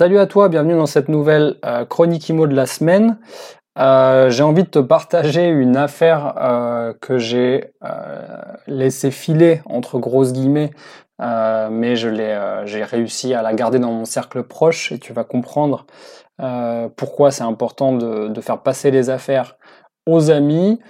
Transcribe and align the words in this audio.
Salut 0.00 0.18
à 0.18 0.26
toi, 0.26 0.48
bienvenue 0.48 0.76
dans 0.76 0.86
cette 0.86 1.10
nouvelle 1.10 1.56
euh, 1.62 1.84
chronique 1.84 2.26
IMO 2.30 2.46
de 2.46 2.54
la 2.54 2.64
semaine. 2.64 3.18
Euh, 3.78 4.30
j'ai 4.30 4.42
envie 4.42 4.62
de 4.62 4.68
te 4.70 4.78
partager 4.78 5.46
une 5.46 5.76
affaire 5.76 6.36
euh, 6.38 6.94
que 7.02 7.18
j'ai 7.18 7.74
laissé 8.66 9.10
filer 9.10 9.60
entre 9.66 9.98
grosses 9.98 10.32
guillemets, 10.32 10.70
mais 11.18 11.96
je 11.96 12.08
l'ai, 12.08 12.62
j'ai 12.64 12.82
réussi 12.82 13.34
à 13.34 13.42
la 13.42 13.52
garder 13.52 13.78
dans 13.78 13.92
mon 13.92 14.06
cercle 14.06 14.42
proche 14.42 14.90
et 14.90 14.98
tu 14.98 15.12
vas 15.12 15.24
comprendre 15.24 15.84
pourquoi 16.96 17.30
c'est 17.30 17.44
important 17.44 17.92
de, 17.92 18.40
faire 18.40 18.62
passer 18.62 18.90
les 18.90 19.10
affaires 19.10 19.58
aux 20.06 20.30
amis 20.30 20.80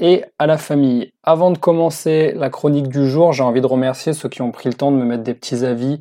et 0.00 0.24
à 0.38 0.46
la 0.46 0.56
famille. 0.56 1.12
Avant 1.22 1.50
de 1.50 1.58
commencer 1.58 2.32
la 2.34 2.48
chronique 2.48 2.88
du 2.88 3.10
jour, 3.10 3.34
j'ai 3.34 3.42
envie 3.42 3.60
de 3.60 3.66
remercier 3.66 4.14
ceux 4.14 4.30
qui 4.30 4.40
ont 4.40 4.52
pris 4.52 4.70
le 4.70 4.74
temps 4.74 4.90
de 4.90 4.96
me 4.96 5.04
mettre 5.04 5.22
des 5.22 5.34
petits 5.34 5.66
avis 5.66 6.00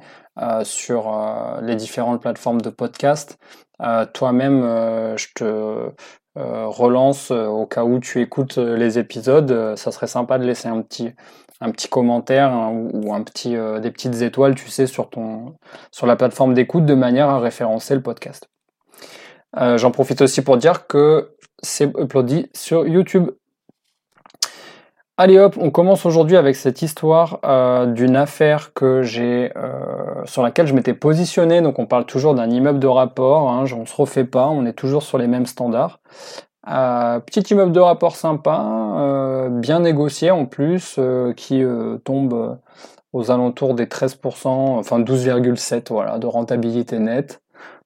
sur 0.64 1.14
euh, 1.14 1.62
les 1.62 1.76
différentes 1.76 2.22
plateformes 2.22 2.62
de 2.62 2.70
podcast. 2.70 3.38
Euh, 3.82 4.06
toi-même, 4.06 4.62
je 5.18 5.28
te 5.36 5.92
relance 6.36 7.32
au 7.32 7.66
cas 7.66 7.84
où 7.84 8.00
tu 8.00 8.22
écoutes 8.22 8.58
les 8.58 8.98
épisodes. 8.98 9.76
ça 9.76 9.92
serait 9.92 10.08
sympa 10.08 10.38
de 10.38 10.46
laisser 10.46 10.70
un 10.70 10.82
petit, 10.82 11.14
commentaire 11.90 12.52
hein, 12.52 12.72
ou, 12.72 13.14
un 13.14 13.22
petit, 13.24 13.58
des 13.82 13.92
petites 13.92 14.22
étoiles, 14.22 14.56
tu 14.56 14.70
sais, 14.70 14.88
sur 14.88 15.10
la 16.04 16.16
plateforme 16.16 16.54
d'écoute 16.54 16.86
de 16.86 16.94
manière 16.94 17.28
à 17.28 17.40
référencer 17.40 17.96
le 17.96 18.02
podcast. 18.02 18.50
J'en 19.58 19.92
profite 19.92 20.22
aussi 20.22 20.42
pour 20.42 20.56
dire 20.58 20.88
que 20.88 21.36
c'est 21.62 21.92
uploadé 21.98 22.50
sur 22.54 22.88
YouTube. 22.88 23.32
Allez 25.24 25.38
hop, 25.38 25.56
on 25.62 25.70
commence 25.70 26.08
aujourd'hui 26.08 26.36
avec 26.36 26.56
cette 26.56 26.82
histoire 26.82 27.38
euh, 27.46 27.86
d'une 27.86 28.16
affaire 28.16 28.74
que 28.74 29.04
j'ai 29.04 29.52
euh, 29.56 30.26
sur 30.26 30.42
laquelle 30.42 30.66
je 30.66 30.74
m'étais 30.74 30.96
positionné. 30.96 31.62
Donc 31.62 31.78
on 31.78 31.86
parle 31.86 32.08
toujours 32.08 32.34
d'un 32.34 32.50
immeuble 32.50 32.80
de 32.80 32.88
rapport, 32.88 33.52
hein, 33.52 33.66
on 33.78 33.86
se 33.86 33.96
refait 33.96 34.24
pas, 34.24 34.48
on 34.48 34.66
est 34.66 34.74
toujours 34.74 35.04
sur 35.04 35.20
les 35.20 35.28
mêmes 35.28 35.46
standards. 35.46 36.00
Euh, 36.68 37.20
petit 37.20 37.42
immeuble 37.54 37.72
de 37.72 37.80
rapport 37.80 38.16
sympa, 38.16 39.48
bien 39.52 39.82
négocié 39.82 40.32
en 40.32 40.48
plus, 40.48 41.00
qui 41.38 41.64
tombe 42.04 42.58
aux 43.14 43.30
alentours 43.30 43.76
des 43.76 43.86
13%, 43.86 44.48
enfin 44.48 45.00
12,7 45.02 45.90
voilà, 45.92 46.18
de 46.18 46.26
rentabilité 46.26 46.98
nette. 46.98 47.44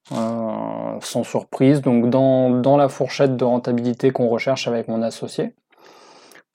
sans 0.10 1.24
surprise, 1.26 1.82
donc 1.82 2.10
dans, 2.10 2.50
dans 2.50 2.78
la 2.78 2.88
fourchette 2.88 3.36
de 3.36 3.44
rentabilité 3.44 4.12
qu'on 4.12 4.30
recherche 4.30 4.70
avec 4.70 4.88
mon 4.88 5.02
associé 5.02 5.54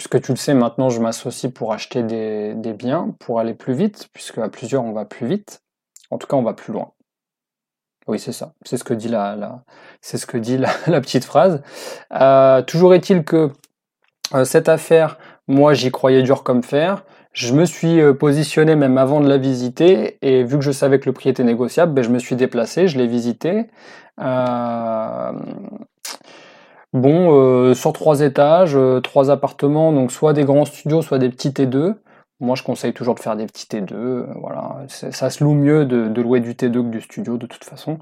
puisque 0.00 0.22
tu 0.22 0.32
le 0.32 0.36
sais, 0.36 0.54
maintenant 0.54 0.88
je 0.88 0.98
m'associe 0.98 1.52
pour 1.52 1.74
acheter 1.74 2.02
des, 2.02 2.72
biens, 2.72 3.14
pour 3.18 3.38
aller 3.38 3.52
plus 3.52 3.74
vite, 3.74 4.08
puisque 4.14 4.38
à 4.38 4.48
plusieurs 4.48 4.82
on 4.82 4.92
va 4.92 5.04
plus 5.04 5.26
vite. 5.26 5.60
En 6.10 6.16
tout 6.16 6.26
cas, 6.26 6.36
on 6.36 6.42
va 6.42 6.54
plus 6.54 6.72
loin. 6.72 6.92
Oui, 8.06 8.18
c'est 8.18 8.32
ça. 8.32 8.54
C'est 8.64 8.78
ce 8.78 8.84
que 8.84 8.94
dit 8.94 9.08
la, 9.08 9.62
c'est 10.00 10.16
ce 10.16 10.24
que 10.24 10.38
dit 10.38 10.56
la, 10.86 11.00
petite 11.02 11.26
phrase. 11.26 11.60
Euh, 12.14 12.62
toujours 12.62 12.94
est-il 12.94 13.24
que 13.24 13.50
euh, 14.32 14.46
cette 14.46 14.70
affaire, 14.70 15.18
moi, 15.48 15.74
j'y 15.74 15.90
croyais 15.90 16.22
dur 16.22 16.44
comme 16.44 16.62
fer. 16.62 17.04
Je 17.34 17.52
me 17.52 17.66
suis 17.66 18.00
euh, 18.00 18.14
positionné 18.14 18.76
même 18.76 18.96
avant 18.96 19.20
de 19.20 19.28
la 19.28 19.36
visiter 19.36 20.16
et 20.22 20.44
vu 20.44 20.56
que 20.56 20.64
je 20.64 20.72
savais 20.72 20.98
que 20.98 21.10
le 21.10 21.12
prix 21.12 21.28
était 21.28 21.44
négociable, 21.44 21.92
ben, 21.92 22.02
je 22.02 22.08
me 22.08 22.18
suis 22.18 22.36
déplacé, 22.36 22.88
je 22.88 22.96
l'ai 22.96 23.06
visité. 23.06 23.66
Bon, 26.92 27.32
euh, 27.32 27.74
sur 27.74 27.92
trois 27.92 28.20
étages, 28.20 28.74
euh, 28.74 29.00
trois 29.00 29.30
appartements, 29.30 29.92
donc 29.92 30.10
soit 30.10 30.32
des 30.32 30.44
grands 30.44 30.64
studios, 30.64 31.02
soit 31.02 31.18
des 31.18 31.28
petits 31.28 31.50
T2. 31.50 31.94
Moi, 32.40 32.56
je 32.56 32.64
conseille 32.64 32.92
toujours 32.92 33.14
de 33.14 33.20
faire 33.20 33.36
des 33.36 33.46
petits 33.46 33.66
T2. 33.66 33.92
Euh, 33.94 34.26
voilà, 34.40 34.78
ça 34.88 35.30
se 35.30 35.44
loue 35.44 35.54
mieux 35.54 35.84
de, 35.84 36.20
louer 36.20 36.40
du 36.40 36.54
T2 36.54 36.72
que 36.72 36.88
du 36.88 37.00
studio, 37.00 37.36
de 37.36 37.46
toute 37.46 37.64
façon. 37.64 37.98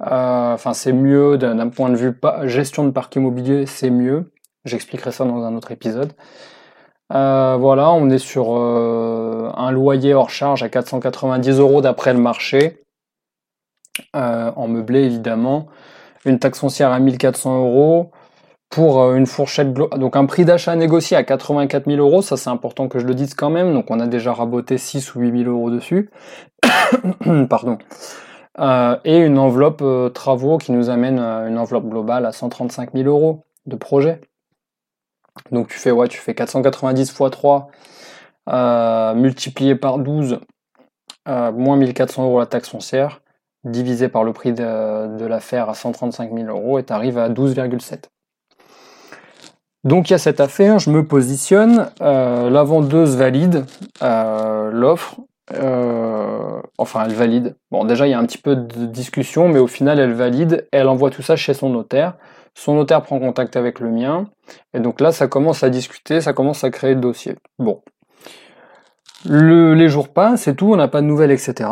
Enfin, 0.00 0.74
c'est 0.74 0.92
mieux 0.92 1.38
d'un 1.38 1.68
point 1.68 1.90
de 1.90 1.96
vue 1.96 2.18
gestion 2.44 2.84
de 2.84 2.90
parc 2.90 3.16
immobilier, 3.16 3.66
c'est 3.66 3.90
mieux. 3.90 4.32
J'expliquerai 4.64 5.10
ça 5.12 5.24
dans 5.24 5.42
un 5.44 5.56
autre 5.56 5.72
épisode. 5.72 6.12
voilà, 7.10 7.90
on 7.90 8.10
est 8.10 8.18
sur 8.18 8.54
un 8.54 9.70
loyer 9.72 10.14
hors 10.14 10.30
charge 10.30 10.62
à 10.62 10.68
490 10.68 11.58
euros 11.58 11.80
d'après 11.80 12.12
le 12.12 12.20
marché, 12.20 12.84
en 14.14 14.68
meublé 14.68 15.04
évidemment. 15.04 15.66
Une 16.26 16.38
taxe 16.38 16.60
foncière 16.60 16.92
à 16.92 17.00
1400 17.00 17.58
euros 17.58 18.12
pour 18.70 19.02
euh, 19.02 19.16
une 19.16 19.26
fourchette 19.26 19.72
donc 19.72 20.16
un 20.16 20.24
prix 20.26 20.44
d'achat 20.44 20.76
négocié 20.76 21.16
à 21.16 21.24
84 21.24 21.86
000 21.86 21.98
euros, 21.98 22.22
ça 22.22 22.36
c'est 22.36 22.50
important 22.50 22.88
que 22.88 23.00
je 23.00 23.06
le 23.06 23.14
dise 23.14 23.34
quand 23.34 23.50
même, 23.50 23.74
donc 23.74 23.90
on 23.90 23.98
a 24.00 24.06
déjà 24.06 24.32
raboté 24.32 24.78
6 24.78 25.14
ou 25.14 25.20
8 25.20 25.42
000 25.44 25.50
euros 25.50 25.70
dessus, 25.70 26.10
pardon, 27.50 27.78
euh, 28.60 28.96
et 29.04 29.18
une 29.18 29.38
enveloppe 29.38 29.82
euh, 29.82 30.08
travaux 30.08 30.58
qui 30.58 30.70
nous 30.72 30.88
amène 30.88 31.18
une 31.18 31.58
enveloppe 31.58 31.88
globale 31.88 32.24
à 32.24 32.32
135 32.32 32.92
000 32.94 33.08
euros 33.08 33.44
de 33.66 33.76
projet. 33.76 34.20
Donc 35.50 35.68
tu 35.68 35.78
fais 35.78 35.90
ouais, 35.90 36.08
tu 36.08 36.18
fais 36.18 36.34
490 36.34 37.10
x 37.10 37.22
3 37.30 37.70
multiplié 39.14 39.74
par 39.74 39.98
12 39.98 40.40
moins 41.26 41.76
1400 41.76 42.24
euros 42.24 42.40
la 42.40 42.46
taxe 42.46 42.68
foncière 42.68 43.20
divisé 43.64 44.08
par 44.08 44.24
le 44.24 44.32
prix 44.32 44.52
de, 44.52 45.16
de 45.16 45.26
l'affaire 45.26 45.68
à 45.68 45.74
135 45.74 46.32
000 46.34 46.48
euros 46.48 46.78
et 46.78 46.84
tu 46.84 46.92
arrives 46.92 47.18
à 47.18 47.28
12,7. 47.28 48.04
Donc 49.84 50.10
il 50.10 50.12
y 50.12 50.14
a 50.14 50.18
cette 50.18 50.40
affaire, 50.40 50.78
je 50.78 50.90
me 50.90 51.06
positionne, 51.06 51.90
euh, 52.02 52.50
la 52.50 52.62
vendeuse 52.64 53.16
valide 53.16 53.64
euh, 54.02 54.70
l'offre, 54.70 55.20
euh, 55.54 56.60
enfin 56.76 57.04
elle 57.06 57.14
valide. 57.14 57.56
Bon 57.70 57.84
déjà 57.84 58.06
il 58.06 58.10
y 58.10 58.14
a 58.14 58.18
un 58.18 58.26
petit 58.26 58.38
peu 58.38 58.56
de 58.56 58.84
discussion, 58.86 59.48
mais 59.48 59.58
au 59.58 59.66
final 59.66 59.98
elle 59.98 60.12
valide, 60.12 60.68
elle 60.70 60.88
envoie 60.88 61.08
tout 61.08 61.22
ça 61.22 61.36
chez 61.36 61.54
son 61.54 61.70
notaire. 61.70 62.16
Son 62.54 62.74
notaire 62.74 63.02
prend 63.02 63.18
contact 63.18 63.56
avec 63.56 63.80
le 63.80 63.90
mien, 63.90 64.26
et 64.74 64.80
donc 64.80 65.00
là 65.00 65.12
ça 65.12 65.28
commence 65.28 65.62
à 65.62 65.70
discuter, 65.70 66.20
ça 66.20 66.34
commence 66.34 66.62
à 66.62 66.70
créer 66.70 66.94
le 66.94 67.00
dossier. 67.00 67.36
Bon. 67.58 67.80
les 69.24 69.88
jours 69.88 70.08
passent 70.08 70.46
et 70.46 70.54
tout, 70.54 70.70
on 70.72 70.76
n'a 70.76 70.88
pas 70.88 71.00
de 71.00 71.06
nouvelles, 71.06 71.30
etc. 71.30 71.70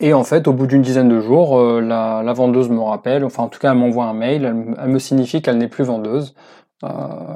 Et 0.00 0.14
en 0.14 0.24
fait, 0.24 0.48
au 0.48 0.54
bout 0.54 0.66
d'une 0.66 0.80
dizaine 0.80 1.10
de 1.10 1.20
jours, 1.20 1.60
la, 1.80 2.32
vendeuse 2.32 2.70
me 2.70 2.80
rappelle, 2.80 3.22
enfin 3.22 3.42
en 3.44 3.48
tout 3.48 3.60
cas 3.60 3.72
elle 3.72 3.78
m'envoie 3.78 4.06
un 4.06 4.14
mail, 4.14 4.44
elle 4.44 4.88
me 4.88 4.98
signifie 4.98 5.42
qu'elle 5.42 5.58
n'est 5.58 5.68
plus 5.68 5.84
vendeuse. 5.84 6.34
Euh, 6.84 6.88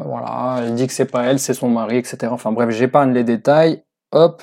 voilà, 0.04 0.56
elle 0.60 0.74
dit 0.74 0.86
que 0.86 0.92
c'est 0.92 1.10
pas 1.10 1.24
elle, 1.24 1.38
c'est 1.38 1.54
son 1.54 1.68
mari, 1.68 1.98
etc. 1.98 2.32
Enfin 2.32 2.52
bref, 2.52 2.70
j'épargne 2.70 3.12
les 3.12 3.24
détails. 3.24 3.82
Hop, 4.12 4.42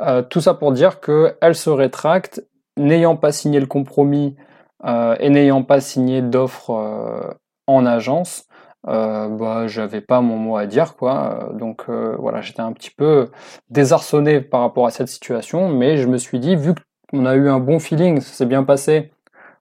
euh, 0.00 0.22
tout 0.22 0.40
ça 0.40 0.54
pour 0.54 0.72
dire 0.72 1.00
que 1.00 1.36
elle 1.40 1.54
se 1.54 1.70
rétracte, 1.70 2.44
n'ayant 2.76 3.16
pas 3.16 3.32
signé 3.32 3.60
le 3.60 3.66
compromis 3.66 4.36
euh, 4.84 5.16
et 5.20 5.30
n'ayant 5.30 5.62
pas 5.62 5.80
signé 5.80 6.22
d'offre 6.22 7.36
en 7.66 7.86
agence. 7.86 8.46
bah 8.84 9.66
j'avais 9.66 10.00
pas 10.00 10.20
mon 10.22 10.36
mot 10.36 10.56
à 10.56 10.66
dire 10.66 10.96
quoi 10.96 11.50
donc 11.52 11.90
voilà 11.90 12.40
j'étais 12.40 12.62
un 12.62 12.72
petit 12.72 12.90
peu 12.90 13.30
désarçonné 13.68 14.40
par 14.40 14.62
rapport 14.62 14.86
à 14.86 14.90
cette 14.90 15.08
situation 15.08 15.68
mais 15.68 15.98
je 15.98 16.08
me 16.08 16.16
suis 16.16 16.38
dit 16.40 16.56
vu 16.56 16.72
qu'on 17.10 17.26
a 17.26 17.34
eu 17.34 17.48
un 17.50 17.60
bon 17.60 17.78
feeling 17.78 18.20
ça 18.20 18.32
s'est 18.32 18.46
bien 18.46 18.64
passé 18.64 19.12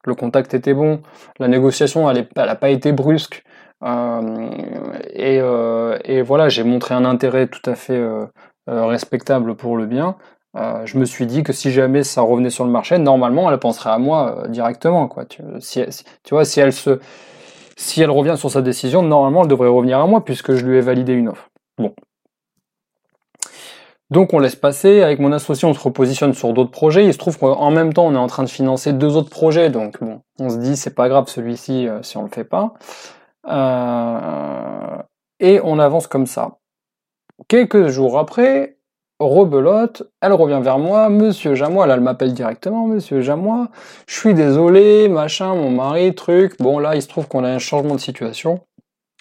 le 0.05 0.15
contact 0.15 0.53
était 0.53 0.73
bon 0.73 1.01
la 1.37 1.49
négociation 1.49 2.09
elle, 2.09 2.29
elle 2.35 2.49
a 2.49 2.55
pas 2.55 2.69
été 2.69 2.93
brusque 2.93 3.43
euh, 3.43 3.48
et, 3.81 5.39
euh, 5.41 5.97
et, 6.03 6.21
voilà, 6.21 6.49
j'ai 6.49 6.63
montré 6.63 6.95
un 6.95 7.05
intérêt 7.05 7.47
tout 7.47 7.67
à 7.69 7.75
fait 7.75 7.97
euh, 7.97 8.25
respectable 8.67 9.55
pour 9.55 9.77
le 9.77 9.85
bien. 9.85 10.17
je 10.55 10.97
me 10.97 11.05
suis 11.05 11.25
dit 11.25 11.43
que 11.43 11.53
si 11.53 11.71
jamais 11.71 12.03
ça 12.03 12.21
revenait 12.21 12.49
sur 12.49 12.65
le 12.65 12.71
marché, 12.71 12.97
normalement, 12.97 13.49
elle 13.49 13.57
penserait 13.59 13.91
à 13.91 13.97
moi 13.97 14.43
directement. 14.49 15.09
Tu, 15.29 15.41
si, 15.59 15.83
vois, 16.29 16.45
si 16.45 16.59
elle 16.59 16.73
se, 16.73 16.99
si 17.77 18.01
elle 18.01 18.11
revient 18.11 18.35
sur 18.37 18.51
sa 18.51 18.61
décision, 18.61 19.01
normalement, 19.01 19.43
elle 19.43 19.49
devrait 19.49 19.69
revenir 19.69 19.99
à 19.99 20.07
moi 20.07 20.23
puisque 20.25 20.55
je 20.55 20.65
lui 20.65 20.77
ai 20.77 20.81
validé 20.81 21.13
une 21.13 21.29
offre. 21.29 21.49
Bon. 21.77 21.93
Donc 24.09 24.33
on 24.33 24.39
laisse 24.39 24.55
passer. 24.55 25.03
Avec 25.03 25.19
mon 25.19 25.31
associé, 25.31 25.67
on 25.67 25.73
se 25.73 25.79
repositionne 25.79 26.33
sur 26.33 26.51
d'autres 26.51 26.71
projets. 26.71 27.05
Il 27.05 27.13
se 27.13 27.19
trouve 27.19 27.37
qu'en 27.37 27.71
même 27.71 27.93
temps, 27.93 28.07
on 28.07 28.15
est 28.15 28.17
en 28.17 28.27
train 28.27 28.43
de 28.43 28.49
financer 28.49 28.91
deux 28.91 29.15
autres 29.15 29.29
projets. 29.29 29.69
Donc 29.69 30.03
bon, 30.03 30.21
on 30.39 30.49
se 30.49 30.57
dit 30.57 30.75
c'est 30.75 30.95
pas 30.95 31.07
grave 31.09 31.27
celui-ci 31.27 31.87
si 32.01 32.17
on 32.17 32.23
le 32.23 32.29
fait 32.29 32.43
pas. 32.43 32.73
Euh, 33.49 34.97
et 35.39 35.59
on 35.63 35.79
avance 35.79 36.07
comme 36.07 36.27
ça. 36.27 36.57
Quelques 37.47 37.87
jours 37.87 38.19
après, 38.19 38.77
rebelote, 39.19 40.03
elle 40.21 40.33
revient 40.33 40.59
vers 40.61 40.79
moi, 40.79 41.09
monsieur 41.09 41.55
Jamois, 41.55 41.87
là 41.87 41.95
elle 41.95 42.01
m'appelle 42.01 42.33
directement, 42.33 42.87
monsieur 42.87 43.21
Jamois, 43.21 43.67
je 44.07 44.15
suis 44.15 44.33
désolé, 44.33 45.09
machin, 45.09 45.55
mon 45.55 45.71
mari, 45.71 46.15
truc, 46.15 46.57
bon 46.59 46.79
là 46.79 46.95
il 46.95 47.01
se 47.01 47.07
trouve 47.07 47.27
qu'on 47.27 47.43
a 47.43 47.49
un 47.49 47.59
changement 47.59 47.95
de 47.95 47.99
situation, 47.99 48.61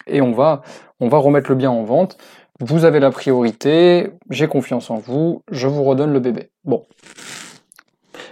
et 0.07 0.21
on 0.21 0.31
va, 0.31 0.61
on 0.99 1.09
va 1.09 1.17
remettre 1.17 1.49
le 1.49 1.55
bien 1.55 1.71
en 1.71 1.83
vente, 1.83 2.17
vous 2.61 2.85
avez 2.85 2.99
la 2.99 3.11
priorité, 3.11 4.11
j'ai 4.29 4.47
confiance 4.47 4.89
en 4.89 4.97
vous, 4.97 5.43
je 5.51 5.67
vous 5.67 5.83
redonne 5.83 6.13
le 6.13 6.19
bébé. 6.19 6.49
Bon. 6.63 6.85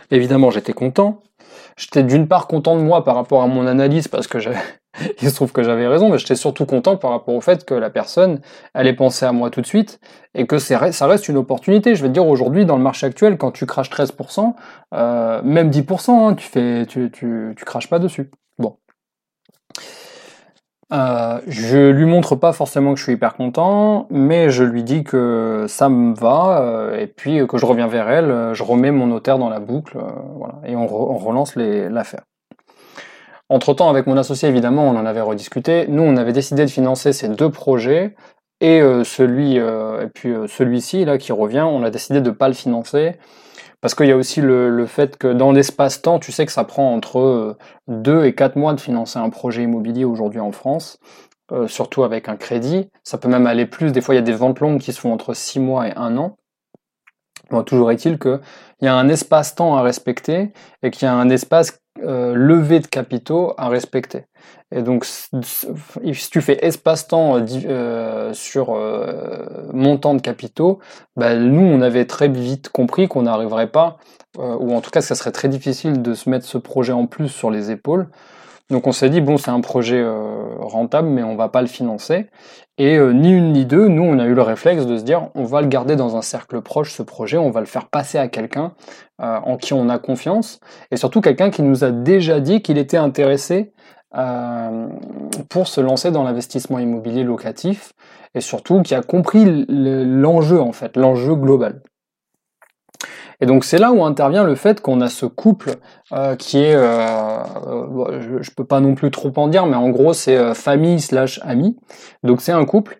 Évidemment 0.09 0.51
j'étais 0.51 0.73
content, 0.73 1.19
j'étais 1.75 2.03
d'une 2.03 2.29
part 2.29 2.47
content 2.47 2.77
de 2.77 2.81
moi 2.81 3.03
par 3.03 3.15
rapport 3.15 3.41
à 3.41 3.47
mon 3.47 3.67
analyse, 3.67 4.07
parce 4.07 4.27
que 4.27 4.39
j'avais 4.39 4.57
il 5.21 5.29
se 5.29 5.35
trouve 5.35 5.51
que 5.51 5.63
j'avais 5.63 5.87
raison, 5.87 6.09
mais 6.09 6.17
j'étais 6.17 6.35
surtout 6.35 6.65
content 6.65 6.97
par 6.97 7.11
rapport 7.11 7.35
au 7.35 7.41
fait 7.41 7.65
que 7.65 7.73
la 7.73 7.89
personne 7.89 8.39
allait 8.73 8.93
penser 8.93 9.25
à 9.25 9.31
moi 9.31 9.49
tout 9.49 9.61
de 9.61 9.65
suite 9.65 9.99
et 10.33 10.45
que 10.45 10.59
ça 10.59 10.77
reste 10.79 11.27
une 11.27 11.37
opportunité. 11.37 11.95
Je 11.95 12.03
vais 12.03 12.09
dire 12.09 12.27
aujourd'hui 12.27 12.65
dans 12.65 12.77
le 12.77 12.83
marché 12.83 13.05
actuel, 13.05 13.37
quand 13.37 13.51
tu 13.51 13.65
craches 13.65 13.89
13%, 13.89 14.53
euh, 14.93 15.41
même 15.43 15.69
10%, 15.69 16.11
hein, 16.11 16.35
tu 16.35 16.47
fais, 16.47 16.85
tu, 16.85 17.11
tu, 17.11 17.55
craches 17.65 17.89
pas 17.89 17.99
dessus. 17.99 18.31
Bon. 18.57 18.77
Euh, 20.93 21.41
je 21.47 21.89
lui 21.89 22.05
montre 22.05 22.35
pas 22.35 22.53
forcément 22.53 22.93
que 22.93 22.99
je 22.99 23.03
suis 23.03 23.13
hyper 23.13 23.35
content, 23.35 24.07
mais 24.09 24.49
je 24.49 24.63
lui 24.63 24.83
dis 24.83 25.03
que 25.03 25.65
ça 25.67 25.89
me 25.89 26.15
va 26.15 26.61
euh, 26.61 26.97
et 26.97 27.07
puis 27.07 27.45
que 27.45 27.57
je 27.57 27.65
reviens 27.65 27.87
vers 27.87 28.09
elle, 28.09 28.53
je 28.53 28.63
remets 28.63 28.91
mon 28.91 29.07
notaire 29.07 29.37
dans 29.37 29.49
la 29.49 29.59
boucle, 29.59 29.97
voilà, 30.37 30.55
et 30.65 30.75
on 30.75 30.87
relance 30.87 31.55
l'affaire. 31.55 32.23
Entre-temps, 33.49 33.89
avec 33.89 34.07
mon 34.07 34.17
associé, 34.17 34.49
évidemment, 34.49 34.87
on 34.89 34.97
en 34.97 35.05
avait 35.05 35.21
rediscuté. 35.21 35.85
Nous, 35.87 36.03
on 36.03 36.17
avait 36.17 36.33
décidé 36.33 36.65
de 36.65 36.69
financer 36.69 37.13
ces 37.13 37.29
deux 37.29 37.49
projets 37.49 38.15
et 38.59 38.81
euh, 38.81 39.03
celui 39.03 39.59
euh, 39.59 40.03
et 40.03 40.07
puis 40.07 40.29
euh, 40.29 40.47
celui-ci 40.47 41.05
là 41.05 41.17
qui 41.17 41.31
revient, 41.31 41.61
on 41.61 41.83
a 41.83 41.91
décidé 41.91 42.21
de 42.21 42.31
pas 42.31 42.47
le 42.47 42.55
financer 42.55 43.15
parce 43.81 43.93
qu'il 43.93 44.07
y 44.07 44.11
a 44.11 44.17
aussi 44.17 44.41
le, 44.41 44.85
fait 44.87 45.17
que 45.17 45.27
dans 45.27 45.51
l'espace-temps, 45.51 46.17
tu 46.17 46.31
sais 46.31 46.47
que 46.47 46.51
ça 46.51 46.63
prend 46.63 46.95
entre 46.95 47.57
deux 47.87 48.25
et 48.25 48.33
quatre 48.33 48.55
mois 48.55 48.73
de 48.73 48.81
financer 48.81 49.19
un 49.19 49.29
projet 49.29 49.63
immobilier 49.63 50.03
aujourd'hui 50.03 50.39
en 50.39 50.51
France, 50.51 50.97
surtout 51.67 52.03
avec 52.03 52.27
un 52.27 52.37
crédit. 52.37 52.89
Ça 53.03 53.19
peut 53.19 53.29
même 53.29 53.45
aller 53.45 53.67
plus. 53.67 53.91
Des 53.91 54.01
fois, 54.01 54.15
il 54.15 54.17
y 54.17 54.19
a 54.19 54.23
des 54.23 54.33
ventes 54.33 54.61
longues 54.61 54.79
qui 54.79 54.93
se 54.93 54.99
font 54.99 55.13
entre 55.13 55.35
six 55.35 55.59
mois 55.59 55.89
et 55.89 55.93
un 55.95 56.17
an. 56.17 56.37
Bon, 57.51 57.61
toujours 57.61 57.91
est-il 57.91 58.17
qu'il 58.17 58.41
y 58.81 58.87
a 58.87 58.95
un 58.95 59.09
espace-temps 59.09 59.77
à 59.77 59.83
respecter 59.83 60.51
et 60.81 60.89
qu'il 60.89 61.05
y 61.05 61.09
a 61.09 61.13
un 61.13 61.29
espace 61.29 61.79
euh, 62.03 62.33
levée 62.35 62.79
de 62.79 62.87
capitaux 62.87 63.53
à 63.57 63.69
respecter. 63.69 64.25
Et 64.71 64.81
donc, 64.81 65.05
si 65.05 66.29
tu 66.29 66.41
fais 66.41 66.65
espace-temps 66.65 67.37
euh, 67.37 67.45
euh, 67.65 68.33
sur 68.33 68.77
montant 69.73 70.13
de 70.13 70.21
capitaux, 70.21 70.79
bah, 71.15 71.35
nous, 71.35 71.61
on 71.61 71.81
avait 71.81 72.05
très 72.05 72.27
vite 72.27 72.69
compris 72.69 73.07
qu'on 73.07 73.23
n'arriverait 73.23 73.71
pas, 73.71 73.97
ou 74.37 74.75
en 74.75 74.81
tout 74.81 74.91
cas, 74.91 75.01
ça 75.01 75.15
serait 75.15 75.31
très 75.31 75.49
difficile 75.49 76.01
de 76.01 76.13
se 76.13 76.29
mettre 76.29 76.45
ce 76.45 76.57
projet 76.57 76.93
en 76.93 77.07
plus 77.07 77.29
sur 77.29 77.49
les 77.49 77.71
épaules. 77.71 78.07
Donc 78.69 78.85
on 78.87 78.91
s'est 78.91 79.09
dit 79.09 79.21
bon 79.21 79.37
c'est 79.37 79.51
un 79.51 79.61
projet 79.61 80.05
rentable 80.59 81.07
mais 81.07 81.23
on 81.23 81.35
va 81.35 81.47
pas 81.47 81.61
le 81.61 81.67
financer 81.67 82.27
et 82.77 82.99
ni 82.99 83.31
une 83.31 83.53
ni 83.53 83.65
deux 83.65 83.87
nous 83.87 84.03
on 84.03 84.19
a 84.19 84.25
eu 84.25 84.33
le 84.33 84.41
réflexe 84.41 84.85
de 84.85 84.97
se 84.97 85.03
dire 85.03 85.29
on 85.35 85.45
va 85.45 85.61
le 85.61 85.67
garder 85.67 85.95
dans 85.95 86.17
un 86.17 86.21
cercle 86.21 86.61
proche 86.61 86.93
ce 86.93 87.01
projet 87.01 87.37
on 87.37 87.49
va 87.49 87.61
le 87.61 87.65
faire 87.65 87.87
passer 87.87 88.17
à 88.17 88.27
quelqu'un 88.27 88.73
euh, 89.19 89.39
en 89.43 89.57
qui 89.57 89.73
on 89.73 89.89
a 89.89 89.97
confiance, 89.97 90.59
et 90.91 90.95
surtout 90.95 91.21
quelqu'un 91.21 91.49
qui 91.49 91.63
nous 91.63 91.83
a 91.83 91.89
déjà 91.89 92.39
dit 92.39 92.61
qu'il 92.61 92.77
était 92.77 92.97
intéressé 92.97 93.73
euh, 94.15 94.89
pour 95.49 95.67
se 95.67 95.81
lancer 95.81 96.11
dans 96.11 96.21
l'investissement 96.21 96.77
immobilier 96.77 97.23
locatif, 97.23 97.93
et 98.35 98.41
surtout 98.41 98.83
qui 98.83 98.93
a 98.93 99.01
compris 99.01 99.65
l'enjeu 99.67 100.61
en 100.61 100.71
fait, 100.71 100.95
l'enjeu 100.95 101.33
global. 101.33 101.81
Et 103.39 103.45
donc 103.45 103.63
c'est 103.63 103.77
là 103.77 103.91
où 103.91 104.03
intervient 104.03 104.43
le 104.43 104.55
fait 104.55 104.81
qu'on 104.81 105.01
a 105.01 105.09
ce 105.09 105.25
couple 105.25 105.75
euh, 106.11 106.35
qui 106.35 106.57
est, 106.57 106.73
je, 106.73 108.37
je, 108.41 108.51
peux 108.51 108.65
pas 108.65 108.79
non 108.79 108.95
plus 108.95 109.11
trop 109.11 109.31
en 109.35 109.47
dire, 109.47 109.65
mais 109.65 109.75
en 109.75 109.89
gros 109.89 110.13
c'est 110.13 110.53
famille 110.55 110.99
slash 110.99 111.39
ami. 111.43 111.77
Donc 112.23 112.41
c'est 112.41 112.51
un 112.51 112.65
couple 112.65 112.99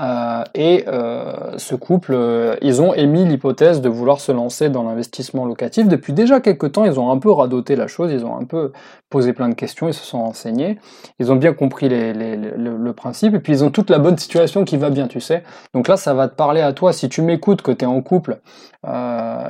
euh, 0.00 0.44
et 0.54 0.84
euh, 0.86 1.56
ce 1.56 1.74
couple, 1.74 2.12
euh, 2.14 2.56
ils 2.62 2.80
ont 2.80 2.94
émis 2.94 3.24
l'hypothèse 3.24 3.80
de 3.80 3.88
vouloir 3.88 4.20
se 4.20 4.30
lancer 4.30 4.68
dans 4.68 4.84
l'investissement 4.84 5.44
locatif. 5.44 5.88
Depuis 5.88 6.12
déjà 6.12 6.40
quelques 6.40 6.72
temps, 6.72 6.84
ils 6.84 7.00
ont 7.00 7.10
un 7.10 7.18
peu 7.18 7.30
radoté 7.30 7.74
la 7.74 7.88
chose, 7.88 8.12
ils 8.12 8.24
ont 8.24 8.38
un 8.38 8.44
peu 8.44 8.72
posé 9.10 9.32
plein 9.32 9.48
de 9.48 9.54
questions, 9.54 9.88
ils 9.88 9.94
se 9.94 10.04
sont 10.04 10.22
renseignés, 10.22 10.78
ils 11.18 11.32
ont 11.32 11.36
bien 11.36 11.52
compris 11.52 11.88
le, 11.88 12.92
principe, 12.92 13.34
et 13.34 13.38
puis 13.38 13.52
ils 13.52 13.64
ont 13.64 13.70
toute 13.70 13.90
la 13.90 13.98
bonne 13.98 14.18
situation 14.18 14.64
qui 14.64 14.76
va 14.76 14.90
bien, 14.90 15.08
tu 15.08 15.20
sais. 15.20 15.42
Donc 15.72 15.88
là, 15.88 15.96
ça 15.96 16.14
va 16.14 16.28
te 16.28 16.34
parler 16.34 16.60
à 16.60 16.72
toi, 16.72 16.92
si 16.92 17.08
tu 17.08 17.22
m'écoutes, 17.22 17.62
que 17.62 17.70
tu 17.70 17.84
es 17.84 17.88
en 17.88 18.00
couple, 18.02 18.40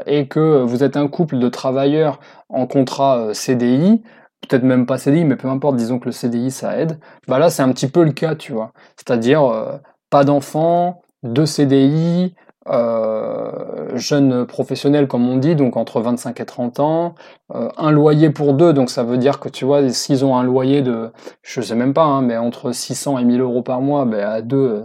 et 0.06 0.27
que 0.28 0.62
vous 0.62 0.84
êtes 0.84 0.96
un 0.96 1.08
couple 1.08 1.38
de 1.38 1.48
travailleurs 1.48 2.20
en 2.48 2.66
contrat 2.66 3.34
CDI, 3.34 4.02
peut-être 4.48 4.62
même 4.62 4.86
pas 4.86 4.98
CDI, 4.98 5.25
mais 5.25 5.36
peu 5.36 5.48
importe, 5.48 5.76
disons 5.76 5.98
que 5.98 6.06
le 6.06 6.12
CDI 6.12 6.50
ça 6.50 6.78
aide, 6.78 6.98
bah 7.26 7.38
là 7.38 7.50
c'est 7.50 7.62
un 7.62 7.72
petit 7.72 7.88
peu 7.88 8.04
le 8.04 8.12
cas, 8.12 8.34
tu 8.34 8.52
vois. 8.52 8.72
C'est-à-dire 8.96 9.80
pas 10.10 10.25
d'enfants, 10.25 11.02
deux 11.22 11.46
CDI, 11.46 12.34
euh, 12.69 13.96
jeunes 13.96 14.44
professionnels 14.46 15.08
comme 15.08 15.26
on 15.28 15.36
dit, 15.38 15.56
donc 15.56 15.76
entre 15.76 16.00
25 16.00 16.38
et 16.40 16.44
30 16.44 16.80
ans, 16.80 17.14
euh, 17.54 17.69
un 17.78 17.90
loyer 17.90 18.30
pour 18.30 18.52
deux, 18.52 18.72
donc 18.72 18.90
ça 18.90 19.04
veut 19.04 19.16
dire 19.16 19.40
que 19.40 19.48
tu 19.48 19.64
vois, 19.64 19.88
s'ils 19.90 20.25
ont 20.25 20.36
un 20.36 20.42
loyer 20.42 20.82
de, 20.82 21.10
je 21.42 21.60
sais 21.62 21.75
même 21.75 21.94
pas, 21.94 22.04
hein, 22.04 22.20
mais 22.22 22.36
entre 22.36 22.72
600 22.72 23.19
et 23.19 23.25
1000 23.25 23.40
euros 23.40 23.62
par 23.62 23.80
mois, 23.80 24.04
ben 24.04 24.20
à 24.20 24.42
deux, 24.42 24.84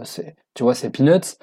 tu 0.54 0.62
vois, 0.62 0.74
c'est 0.74 0.90
peanuts. 0.90 1.36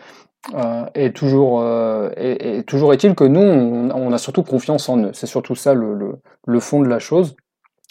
Euh, 0.55 0.85
et 0.95 1.13
toujours, 1.13 1.61
euh, 1.61 2.09
et, 2.17 2.63
toujours 2.63 2.93
est-il 2.93 3.13
que 3.13 3.23
nous, 3.23 3.39
on, 3.39 4.11
a 4.11 4.17
surtout 4.17 4.43
confiance 4.43 4.89
en 4.89 4.97
eux. 4.97 5.11
C'est 5.13 5.27
surtout 5.27 5.55
ça 5.55 5.73
le, 5.73 6.59
fond 6.59 6.81
de 6.81 6.87
la 6.87 6.99
chose. 6.99 7.35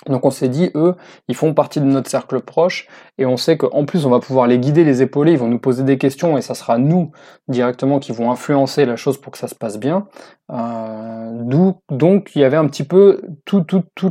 Donc 0.07 0.25
on 0.25 0.31
s'est 0.31 0.49
dit, 0.49 0.71
eux, 0.75 0.95
ils 1.29 1.37
font 1.37 1.53
partie 1.53 1.79
de 1.79 1.85
notre 1.85 2.09
cercle 2.09 2.41
proche, 2.41 2.89
et 3.19 3.27
on 3.27 3.37
sait 3.37 3.59
qu'en 3.59 3.85
plus 3.85 4.07
on 4.07 4.11
va 4.11 4.19
pouvoir 4.19 4.47
les 4.47 4.59
guider, 4.59 4.83
les 4.83 5.03
épauler, 5.03 5.33
ils 5.33 5.39
vont 5.39 5.49
nous 5.49 5.59
poser 5.59 5.83
des 5.83 5.99
questions, 5.99 6.39
et 6.39 6.43
ça 6.43 6.55
sera 6.55 6.79
nous 6.79 7.13
directement 7.49 7.99
qui 7.99 8.11
vont 8.13 8.31
influencer 8.31 8.87
la 8.87 8.97
chose 8.97 9.21
pour 9.21 9.31
que 9.31 9.37
ça 9.37 9.47
se 9.47 9.55
passe 9.55 9.79
bien. 9.79 10.09
Euh, 10.51 11.67
donc 11.91 12.31
il 12.35 12.41
y 12.41 12.45
avait 12.45 12.57
un 12.57 12.67
petit 12.67 12.85
peu 12.85 13.21
tous 13.45 13.67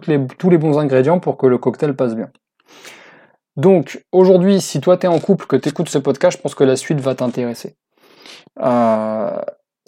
les 0.07 0.57
bons 0.59 0.77
ingrédients 0.77 1.19
pour 1.19 1.37
que 1.37 1.47
le 1.47 1.57
cocktail 1.57 1.95
passe 1.95 2.15
bien. 2.15 2.29
Donc 3.55 4.05
aujourd'hui, 4.11 4.61
si 4.61 4.79
toi 4.81 4.95
tu 4.95 5.07
es 5.07 5.09
en 5.09 5.19
couple, 5.19 5.47
que 5.47 5.55
tu 5.55 5.69
écoutes 5.69 5.89
ce 5.89 5.97
podcast, 5.97 6.37
je 6.37 6.41
pense 6.41 6.53
que 6.53 6.63
la 6.63 6.75
suite 6.75 6.99
va 7.01 7.15
t'intéresser. 7.15 7.75
Euh, 8.61 9.41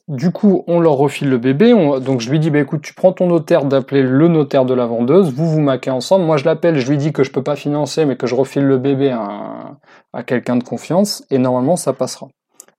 du 0.07 0.31
coup, 0.31 0.63
on 0.67 0.79
leur 0.79 0.93
refile 0.93 1.29
le 1.29 1.37
bébé. 1.37 1.71
Donc 2.01 2.19
je 2.19 2.29
lui 2.29 2.39
dis, 2.39 2.49
bah 2.49 2.59
écoute, 2.59 2.81
tu 2.81 2.93
prends 2.93 3.13
ton 3.13 3.27
notaire 3.27 3.63
d'appeler 3.65 4.03
le 4.03 4.27
notaire 4.27 4.65
de 4.65 4.73
la 4.73 4.85
vendeuse, 4.85 5.31
vous 5.31 5.47
vous 5.47 5.61
maquez 5.61 5.89
ensemble. 5.89 6.25
Moi 6.25 6.37
je 6.37 6.45
l'appelle, 6.45 6.77
je 6.79 6.89
lui 6.89 6.97
dis 6.97 7.13
que 7.13 7.23
je 7.23 7.31
peux 7.31 7.43
pas 7.43 7.55
financer, 7.55 8.05
mais 8.05 8.17
que 8.17 8.27
je 8.27 8.35
refile 8.35 8.63
le 8.63 8.77
bébé 8.77 9.11
à, 9.11 10.23
quelqu'un 10.23 10.57
de 10.57 10.63
confiance, 10.63 11.23
et 11.29 11.37
normalement 11.37 11.77
ça 11.77 11.93
passera. 11.93 12.27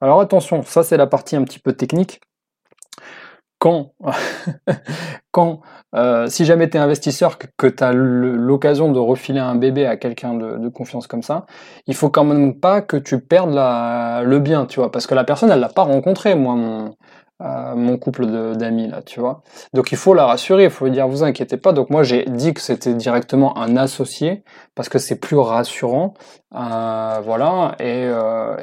Alors 0.02 0.20
attention, 0.20 0.62
ça 0.62 0.82
c'est 0.82 0.98
la 0.98 1.06
partie 1.06 1.36
un 1.36 1.44
petit 1.44 1.58
peu 1.58 1.72
technique. 1.72 2.20
Quand, 3.62 3.92
quand 5.30 5.60
euh, 5.94 6.26
si 6.26 6.44
jamais 6.44 6.68
tu 6.68 6.78
es 6.78 6.80
investisseur, 6.80 7.38
que, 7.38 7.68
tu 7.68 7.84
as 7.84 7.92
l'occasion 7.92 8.90
de 8.90 8.98
refiler 8.98 9.38
un 9.38 9.54
bébé 9.54 9.86
à 9.86 9.96
quelqu'un 9.96 10.34
de, 10.34 10.68
confiance 10.68 11.06
comme 11.06 11.22
ça, 11.22 11.46
il 11.86 11.94
faut 11.94 12.10
quand 12.10 12.24
même 12.24 12.58
pas 12.58 12.80
que 12.80 12.96
tu 12.96 13.20
perdes 13.20 13.54
le 13.54 14.38
bien, 14.40 14.66
tu 14.66 14.80
vois, 14.80 14.90
parce 14.90 15.06
que 15.06 15.14
la 15.14 15.22
personne, 15.22 15.52
elle 15.52 15.60
l'a 15.60 15.68
pas 15.68 15.84
rencontré, 15.84 16.34
moi, 16.34 16.56
mon, 16.56 16.96
mon 17.76 17.96
couple 17.96 18.26
d'amis 18.56 18.88
là, 18.88 19.02
tu 19.02 19.20
vois. 19.20 19.42
Donc 19.74 19.92
il 19.92 19.98
faut 19.98 20.14
la 20.14 20.26
rassurer, 20.26 20.64
il 20.64 20.70
faut 20.70 20.84
lui 20.84 20.92
dire 20.92 21.08
vous 21.08 21.24
inquiétez 21.24 21.56
pas. 21.56 21.72
Donc 21.72 21.90
moi 21.90 22.02
j'ai 22.02 22.24
dit 22.24 22.54
que 22.54 22.60
c'était 22.60 22.94
directement 22.94 23.56
un 23.58 23.76
associé 23.76 24.44
parce 24.74 24.88
que 24.88 24.98
c'est 24.98 25.16
plus 25.16 25.36
rassurant, 25.36 26.14
euh, 26.54 27.20
voilà. 27.24 27.74
Et, 27.80 28.04
euh, 28.06 28.56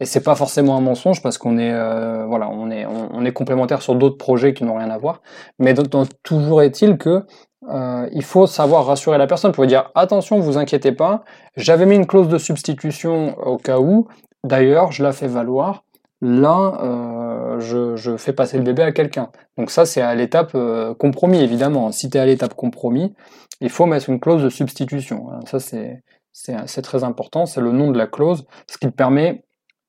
et, 0.00 0.04
c'est 0.04 0.22
pas 0.22 0.34
forcément 0.34 0.76
un 0.76 0.80
mensonge 0.80 1.22
parce 1.22 1.38
qu'on 1.38 1.58
est 1.58 1.72
euh, 1.72 2.24
voilà, 2.26 2.48
on 2.48 2.70
est 2.70 2.86
on, 2.86 3.24
est 3.24 3.32
complémentaire 3.32 3.82
sur 3.82 3.94
d'autres 3.94 4.18
projets 4.18 4.54
qui 4.54 4.64
n'ont 4.64 4.76
rien 4.76 4.90
à 4.90 4.98
voir. 4.98 5.22
Mais 5.58 5.74
donc, 5.74 6.08
toujours 6.22 6.62
est-il 6.62 6.98
que 6.98 7.24
euh, 7.68 8.08
il 8.12 8.22
faut 8.22 8.46
savoir 8.46 8.86
rassurer 8.86 9.18
la 9.18 9.26
personne 9.26 9.52
pour 9.52 9.64
lui 9.64 9.68
dire 9.68 9.90
attention, 9.94 10.38
vous 10.38 10.58
inquiétez 10.58 10.92
pas. 10.92 11.24
J'avais 11.56 11.86
mis 11.86 11.96
une 11.96 12.06
clause 12.06 12.28
de 12.28 12.38
substitution 12.38 13.36
au 13.38 13.56
cas 13.56 13.78
où. 13.78 14.08
D'ailleurs, 14.44 14.92
je 14.92 15.02
la 15.02 15.12
fais 15.12 15.26
valoir 15.26 15.82
là, 16.20 16.80
euh, 16.82 17.60
je, 17.60 18.16
fais 18.16 18.32
passer 18.32 18.58
le 18.58 18.64
bébé 18.64 18.82
à 18.82 18.92
quelqu'un. 18.92 19.30
Donc 19.56 19.70
ça, 19.70 19.86
c'est 19.86 20.00
à 20.00 20.14
l'étape 20.14 20.52
euh, 20.54 20.94
compromis, 20.94 21.40
évidemment. 21.40 21.92
Si 21.92 22.10
tu 22.10 22.16
es 22.16 22.20
à 22.20 22.26
l'étape 22.26 22.54
compromis, 22.54 23.14
il 23.60 23.70
faut 23.70 23.86
mettre 23.86 24.08
une 24.10 24.20
clause 24.20 24.42
de 24.42 24.48
substitution. 24.48 25.28
Ça, 25.46 25.58
c'est 25.60 26.82
très 26.82 27.04
important. 27.04 27.46
C'est 27.46 27.60
le 27.60 27.72
nom 27.72 27.90
de 27.90 27.98
la 27.98 28.06
clause, 28.06 28.46
ce 28.70 28.78
qui 28.78 28.86
te 28.86 28.94
permet 28.94 29.44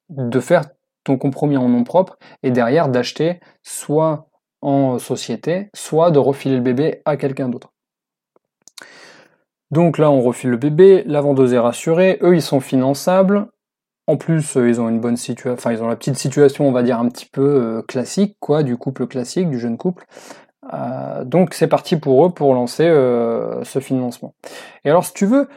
de 0.09 0.39
faire 0.39 0.63
ton 1.03 1.17
compromis 1.17 1.57
en 1.57 1.69
nom 1.69 1.83
propre 1.83 2.17
et 2.43 2.51
derrière 2.51 2.89
d'acheter 2.89 3.39
soit 3.63 4.27
en 4.61 4.99
société, 4.99 5.69
soit 5.73 6.11
de 6.11 6.19
refiler 6.19 6.55
le 6.55 6.61
bébé 6.61 7.01
à 7.05 7.17
quelqu'un 7.17 7.49
d'autre. 7.49 7.71
Donc 9.71 9.97
là, 9.97 10.09
on 10.09 10.21
refile 10.21 10.51
le 10.51 10.57
bébé, 10.57 11.03
la 11.05 11.21
vendeuse 11.21 11.53
est 11.53 11.59
rassurée, 11.59 12.19
eux, 12.21 12.35
ils 12.35 12.41
sont 12.41 12.61
finançables, 12.61 13.47
En 14.07 14.17
plus, 14.17 14.55
ils 14.55 14.79
ont 14.79 14.89
une 14.89 14.99
bonne 14.99 15.17
situation, 15.17 15.53
enfin 15.53 15.71
ils 15.73 15.83
ont 15.83 15.87
la 15.87 15.97
petite 15.97 16.17
situation, 16.17 16.67
on 16.67 16.71
va 16.71 16.81
dire 16.81 16.99
un 16.99 17.09
petit 17.09 17.25
peu 17.25 17.83
classique, 17.87 18.37
quoi, 18.39 18.63
du 18.63 18.77
couple 18.77 19.05
classique, 19.05 19.49
du 19.49 19.59
jeune 19.59 19.77
couple. 19.77 20.05
donc 21.25 21.53
c'est 21.53 21.67
parti 21.67 21.97
pour 21.97 22.25
eux 22.25 22.29
pour 22.33 22.53
lancer 22.53 22.85
ce 22.85 23.79
financement. 23.81 24.33
Et 24.85 24.89
alors 24.89 25.03
si 25.03 25.13
tu 25.13 25.25
veux, 25.25 25.49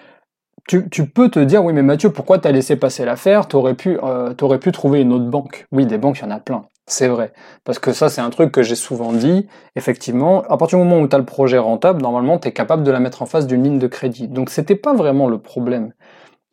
tu, 0.91 1.07
peux 1.07 1.29
te 1.29 1.41
dire, 1.41 1.65
oui, 1.65 1.73
mais 1.73 1.83
Mathieu, 1.83 2.11
pourquoi 2.11 2.39
t'as 2.39 2.53
laissé 2.53 2.77
passer 2.77 3.05
l'affaire? 3.05 3.49
T'aurais 3.49 3.75
pu, 3.75 3.99
euh, 4.03 4.59
pu 4.59 4.73
trouver 4.73 5.01
une 5.01 5.13
autre 5.13 5.25
banque. 5.25 5.67
Oui, 5.73 5.87
des 5.87 5.99
banques, 5.99 6.19
il 6.21 6.23
y 6.23 6.27
en 6.27 6.31
a 6.31 6.39
plein. 6.39 6.67
C'est 6.87 7.09
vrai. 7.09 7.33
Parce 7.65 7.79
que 7.79 7.93
ça, 7.93 8.09
c'est 8.09 8.21
un 8.21 8.31
truc 8.31 8.53
que 8.53 8.63
j'ai 8.63 8.75
souvent 8.75 9.13
dit. 9.13 9.49
Effectivement, 9.77 10.43
à 10.43 10.57
partir 10.57 10.79
du 10.79 10.85
moment 10.85 11.01
où 11.01 11.09
tu 11.09 11.17
le 11.17 11.25
projet 11.25 11.59
rentable, 11.59 12.03
normalement, 12.03 12.39
tu 12.39 12.49
es 12.49 12.53
capable 12.53 12.85
de 12.85 12.91
la 12.91 13.01
mettre 13.01 13.23
en 13.23 13.27
face 13.27 13.47
d'une 13.47 13.65
ligne 13.65 13.79
de 13.79 13.87
crédit. 13.87 14.29
Donc, 14.29 14.51
c'était 14.51 14.77
pas 14.77 14.95
vraiment 14.95 15.29
le 15.29 15.39
problème 15.39 15.93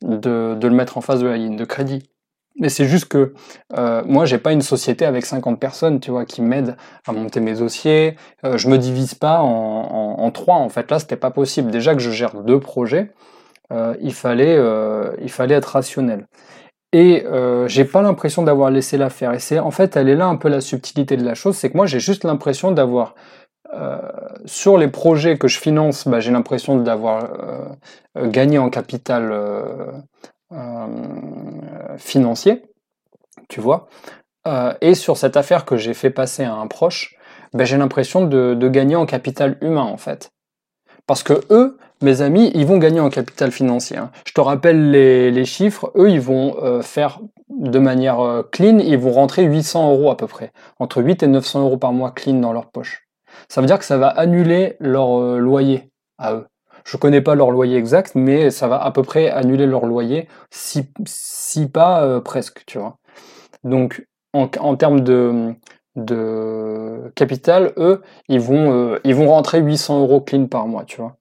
de, 0.01 0.57
le 0.61 0.69
mettre 0.69 0.97
en 0.97 1.01
face 1.01 1.19
de 1.19 1.27
la 1.27 1.37
ligne 1.37 1.55
de 1.55 1.65
crédit. 1.65 2.03
Mais 2.59 2.69
c'est 2.69 2.85
juste 2.85 3.05
que 3.05 3.33
euh, 3.77 4.01
moi, 4.05 4.25
j'ai 4.25 4.39
pas 4.39 4.51
une 4.51 4.63
société 4.63 5.05
avec 5.05 5.25
50 5.25 5.59
personnes, 5.59 5.99
tu 5.99 6.09
vois, 6.09 6.25
qui 6.25 6.41
m'aident 6.41 6.75
à 7.05 7.11
monter 7.11 7.39
mes 7.39 7.53
dossiers. 7.53 8.15
Euh, 8.43 8.57
je 8.57 8.67
me 8.67 8.79
divise 8.79 9.13
pas 9.13 9.41
en, 9.41 9.45
en, 9.47 10.23
en 10.23 10.31
trois. 10.31 10.55
En 10.55 10.69
fait, 10.69 10.89
là, 10.89 10.97
c'était 10.97 11.17
pas 11.17 11.29
possible. 11.29 11.69
Déjà 11.69 11.93
que 11.93 12.01
je 12.01 12.09
gère 12.09 12.33
deux 12.41 12.59
projets, 12.59 13.13
euh, 13.71 13.95
il, 14.01 14.13
fallait, 14.13 14.55
euh, 14.57 15.11
il 15.21 15.29
fallait 15.29 15.55
être 15.55 15.65
rationnel. 15.65 16.27
Et 16.93 17.25
euh, 17.25 17.67
j'ai 17.67 17.83
pas 17.83 18.01
l'impression 18.01 18.43
d'avoir 18.43 18.71
laissé 18.71 18.97
l'affaire. 18.97 19.33
Et 19.33 19.39
c'est 19.39 19.59
en 19.59 19.71
fait, 19.71 19.97
elle 19.97 20.07
est 20.07 20.15
là 20.15 20.27
un 20.27 20.37
peu 20.37 20.47
la 20.47 20.61
subtilité 20.61 21.17
de 21.17 21.25
la 21.25 21.35
chose, 21.35 21.57
c'est 21.57 21.69
que 21.69 21.75
moi 21.75 21.85
j'ai 21.85 21.99
juste 21.99 22.23
l'impression 22.23 22.71
d'avoir 22.71 23.13
euh, 23.73 23.99
sur 24.45 24.77
les 24.77 24.87
projets 24.87 25.37
que 25.37 25.47
je 25.47 25.59
finance, 25.59 26.07
bah, 26.07 26.19
j'ai 26.19 26.31
l'impression 26.31 26.77
d'avoir 26.77 27.23
euh, 28.15 28.27
gagné 28.29 28.57
en 28.57 28.69
capital 28.69 29.33
financier, 31.97 32.63
tu 33.49 33.59
vois. 33.59 33.89
et 34.79 34.95
sur 34.95 35.17
cette 35.17 35.35
affaire 35.35 35.65
que 35.65 35.75
j'ai 35.75 35.93
fait 35.93 36.09
passer 36.09 36.43
à 36.43 36.53
un 36.53 36.67
proche, 36.67 37.17
bah, 37.53 37.65
j'ai 37.65 37.77
l'impression 37.77 38.25
de, 38.25 38.67
gagner 38.69 38.95
en 38.95 39.05
capital 39.05 39.57
humain 39.61 39.83
en 39.83 39.97
fait. 39.97 40.31
Parce 41.05 41.23
que 41.23 41.41
eux, 41.49 41.77
mes 42.01 42.21
amis, 42.21 42.51
ils 42.53 42.65
vont 42.65 42.77
gagner 42.77 42.99
en 42.99 43.09
capital 43.09 43.51
financier. 43.51 43.97
Hein. 43.97 44.11
Je 44.25 44.33
te 44.33 44.41
rappelle 44.41 44.91
les, 44.91 45.45
chiffres. 45.45 45.91
Eux, 45.95 46.09
ils 46.09 46.21
vont 46.21 46.57
euh, 46.61 46.81
faire 46.81 47.19
de 47.49 47.79
manière 47.79 48.19
euh, 48.19 48.43
clean, 48.43 48.79
ils 48.79 48.97
vont 48.97 49.11
rentrer 49.11 49.43
800 49.43 49.91
euros 49.91 50.11
à 50.11 50.17
peu 50.17 50.27
près, 50.27 50.51
entre 50.79 51.01
8 51.01 51.23
et 51.23 51.27
900 51.27 51.61
euros 51.61 51.77
par 51.77 51.93
mois 51.93 52.11
clean 52.11 52.35
dans 52.35 52.53
leur 52.53 52.69
poche. 52.69 53.06
Ça 53.49 53.61
veut 53.61 53.67
dire 53.67 53.79
que 53.79 53.85
ça 53.85 53.97
va 53.97 54.07
annuler 54.07 54.75
leur 54.79 55.19
euh, 55.19 55.39
loyer 55.39 55.89
à 56.17 56.33
eux. 56.33 56.47
Je 56.85 56.97
connais 56.97 57.21
pas 57.21 57.35
leur 57.35 57.51
loyer 57.51 57.77
exact, 57.77 58.13
mais 58.15 58.49
ça 58.49 58.67
va 58.67 58.81
à 58.81 58.91
peu 58.91 59.03
près 59.03 59.29
annuler 59.29 59.65
leur 59.65 59.85
loyer, 59.85 60.29
si, 60.51 60.89
si 61.05 61.67
pas 61.67 62.21
presque, 62.21 62.63
tu 62.65 62.77
vois. 62.79 62.97
Donc, 63.65 64.07
en, 64.31 64.49
en 64.59 64.75
termes 64.77 65.01
de, 65.01 65.53
de 65.97 67.11
capital, 67.15 67.73
eux, 67.75 68.01
ils 68.29 68.39
vont, 68.39 68.97
ils 69.03 69.15
vont 69.15 69.27
rentrer 69.27 69.59
800 69.59 69.99
euros 69.99 70.21
clean 70.21 70.45
par 70.45 70.67
mois, 70.67 70.85
tu 70.85 71.01
vois. 71.01 71.17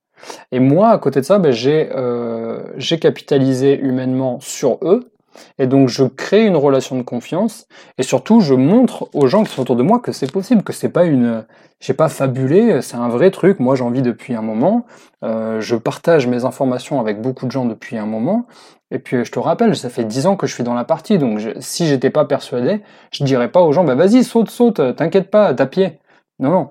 Et 0.52 0.60
moi, 0.60 0.90
à 0.90 0.98
côté 0.98 1.20
de 1.20 1.24
ça, 1.24 1.38
ben, 1.38 1.54
euh, 1.66 2.62
j'ai 2.76 2.98
capitalisé 2.98 3.78
humainement 3.78 4.40
sur 4.40 4.78
eux. 4.82 5.10
Et 5.58 5.66
donc 5.66 5.88
je 5.88 6.04
crée 6.04 6.44
une 6.44 6.56
relation 6.56 6.96
de 6.96 7.02
confiance 7.02 7.66
et 7.98 8.02
surtout 8.02 8.40
je 8.40 8.54
montre 8.54 9.08
aux 9.14 9.26
gens 9.26 9.44
qui 9.44 9.52
sont 9.52 9.62
autour 9.62 9.76
de 9.76 9.82
moi 9.82 9.98
que 10.00 10.12
c'est 10.12 10.30
possible, 10.30 10.62
que 10.62 10.72
c'est 10.72 10.88
pas 10.88 11.04
une, 11.04 11.44
j'ai 11.80 11.94
pas 11.94 12.08
fabulé, 12.08 12.82
c'est 12.82 12.96
un 12.96 13.08
vrai 13.08 13.30
truc. 13.30 13.60
Moi 13.60 13.74
j'en 13.74 13.90
vis 13.90 14.02
depuis 14.02 14.34
un 14.34 14.42
moment, 14.42 14.86
euh, 15.24 15.60
je 15.60 15.76
partage 15.76 16.26
mes 16.26 16.44
informations 16.44 17.00
avec 17.00 17.20
beaucoup 17.20 17.46
de 17.46 17.52
gens 17.52 17.64
depuis 17.64 17.98
un 17.98 18.06
moment. 18.06 18.46
Et 18.90 18.98
puis 18.98 19.24
je 19.24 19.32
te 19.32 19.38
rappelle, 19.38 19.76
ça 19.76 19.90
fait 19.90 20.04
dix 20.04 20.26
ans 20.26 20.36
que 20.36 20.46
je 20.46 20.54
suis 20.54 20.64
dans 20.64 20.74
la 20.74 20.84
partie, 20.84 21.18
donc 21.18 21.40
si 21.58 21.86
j'étais 21.86 22.10
pas 22.10 22.24
persuadé, 22.24 22.82
je 23.10 23.24
dirais 23.24 23.50
pas 23.50 23.62
aux 23.62 23.72
gens, 23.72 23.84
bah 23.84 23.96
vas-y 23.96 24.22
saute 24.24 24.50
saute, 24.50 24.80
t'inquiète 24.96 25.30
pas, 25.30 25.54
t'as 25.54 25.66
pied. 25.66 25.98
Non 26.38 26.50
non. 26.50 26.70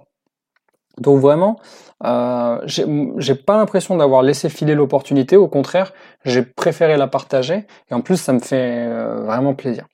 Donc 1.00 1.20
vraiment, 1.20 1.60
euh, 2.04 2.62
j'ai 2.66 3.36
pas 3.36 3.58
l'impression 3.58 3.96
d'avoir 3.96 4.22
laissé 4.22 4.50
filer 4.50 4.76
l'opportunité, 4.76 5.38
au 5.38 5.48
contraire, 5.48 5.94
j'ai 6.26 6.44
préféré 6.44 6.98
la 6.98 7.08
partager, 7.08 7.66
et 7.90 7.94
en 7.94 8.02
plus 8.02 8.18
ça 8.18 8.34
me 8.34 8.40
fait 8.40 8.86
euh, 8.88 9.24
vraiment 9.24 9.54
plaisir. 9.54 9.86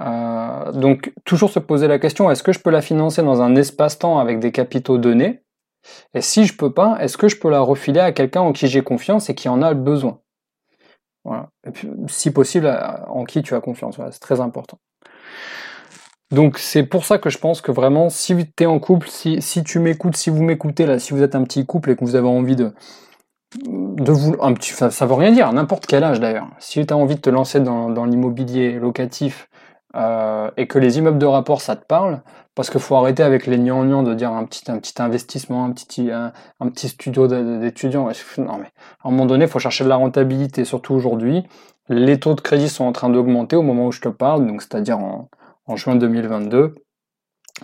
Euh, 0.00 0.72
donc 0.72 1.12
toujours 1.24 1.50
se 1.50 1.58
poser 1.58 1.86
la 1.86 1.98
question, 1.98 2.30
est-ce 2.30 2.42
que 2.42 2.52
je 2.52 2.58
peux 2.58 2.70
la 2.70 2.82
financer 2.82 3.22
dans 3.22 3.40
un 3.42 3.54
espace-temps 3.56 4.18
avec 4.18 4.40
des 4.40 4.50
capitaux 4.50 4.98
donnés? 4.98 5.42
Et 6.14 6.20
si 6.20 6.44
je 6.44 6.56
peux 6.56 6.72
pas, 6.72 6.96
est-ce 7.00 7.16
que 7.16 7.28
je 7.28 7.36
peux 7.36 7.50
la 7.50 7.60
refiler 7.60 8.00
à 8.00 8.12
quelqu'un 8.12 8.40
en 8.40 8.52
qui 8.52 8.68
j'ai 8.68 8.82
confiance 8.82 9.30
et 9.30 9.34
qui 9.34 9.48
en 9.48 9.62
a 9.62 9.74
besoin? 9.74 10.20
Voilà. 11.24 11.50
Et 11.66 11.70
puis, 11.70 11.88
si 12.08 12.32
possible, 12.32 12.68
en 13.08 13.24
qui 13.24 13.42
tu 13.42 13.54
as 13.54 13.60
confiance, 13.60 13.98
c'est 14.10 14.20
très 14.20 14.40
important. 14.40 14.78
Donc 16.32 16.58
c'est 16.58 16.82
pour 16.82 17.04
ça 17.04 17.18
que 17.18 17.28
je 17.28 17.36
pense 17.36 17.60
que 17.60 17.70
vraiment, 17.70 18.08
si 18.08 18.34
tu 18.34 18.62
es 18.64 18.66
en 18.66 18.78
couple, 18.78 19.08
si, 19.08 19.38
tu 19.64 19.78
m'écoutes, 19.78 20.16
si 20.16 20.30
vous 20.30 20.42
m'écoutez 20.42 20.86
là, 20.86 20.98
si 20.98 21.12
vous 21.12 21.22
êtes 21.22 21.34
un 21.34 21.44
petit 21.44 21.66
couple 21.66 21.90
et 21.90 21.96
que 21.96 22.04
vous 22.04 22.16
avez 22.16 22.26
envie 22.26 22.56
de, 22.56 22.72
de 23.66 24.12
vous, 24.12 24.34
un 24.40 24.54
petit, 24.54 24.72
ça, 24.72 24.90
ça 24.90 25.04
veut 25.04 25.12
rien 25.12 25.30
dire, 25.30 25.52
n'importe 25.52 25.84
quel 25.84 26.02
âge 26.04 26.20
d'ailleurs. 26.20 26.48
Si 26.58 26.84
tu 26.86 26.94
as 26.94 26.96
envie 26.96 27.16
de 27.16 27.20
te 27.20 27.28
lancer 27.28 27.60
dans, 27.60 28.04
l'immobilier 28.06 28.78
locatif 28.78 29.50
euh, 29.94 30.50
et 30.56 30.66
que 30.66 30.78
les 30.78 30.96
immeubles 30.96 31.18
de 31.18 31.26
rapport 31.26 31.60
ça 31.60 31.76
te 31.76 31.84
parle, 31.84 32.22
parce 32.54 32.70
qu'il 32.70 32.80
faut 32.80 32.96
arrêter 32.96 33.22
avec 33.22 33.46
les 33.46 33.58
gnangnans 33.58 34.02
de 34.02 34.14
dire 34.14 34.32
un 34.32 34.46
petit, 34.46 34.70
un 34.70 34.78
petit 34.78 35.02
investissement, 35.02 35.66
un 35.66 35.72
petit, 35.72 36.10
un, 36.10 36.32
petit 36.70 36.88
studio 36.88 37.26
d'étudiants. 37.26 38.08
Non 38.38 38.56
mais 38.56 38.70
à 39.04 39.08
un 39.08 39.10
moment 39.10 39.26
donné, 39.26 39.44
il 39.44 39.50
faut 39.50 39.58
chercher 39.58 39.84
de 39.84 39.90
la 39.90 39.96
rentabilité, 39.96 40.64
surtout 40.64 40.94
aujourd'hui. 40.94 41.44
Les 41.90 42.18
taux 42.18 42.34
de 42.34 42.40
crédit 42.40 42.70
sont 42.70 42.84
en 42.84 42.92
train 42.92 43.10
d'augmenter 43.10 43.56
au 43.56 43.62
moment 43.62 43.88
où 43.88 43.92
je 43.92 44.00
te 44.00 44.08
parle, 44.08 44.46
donc 44.46 44.62
c'est-à-dire 44.62 44.98
en 44.98 45.28
en 45.66 45.76
juin 45.76 45.96
2022. 45.96 46.74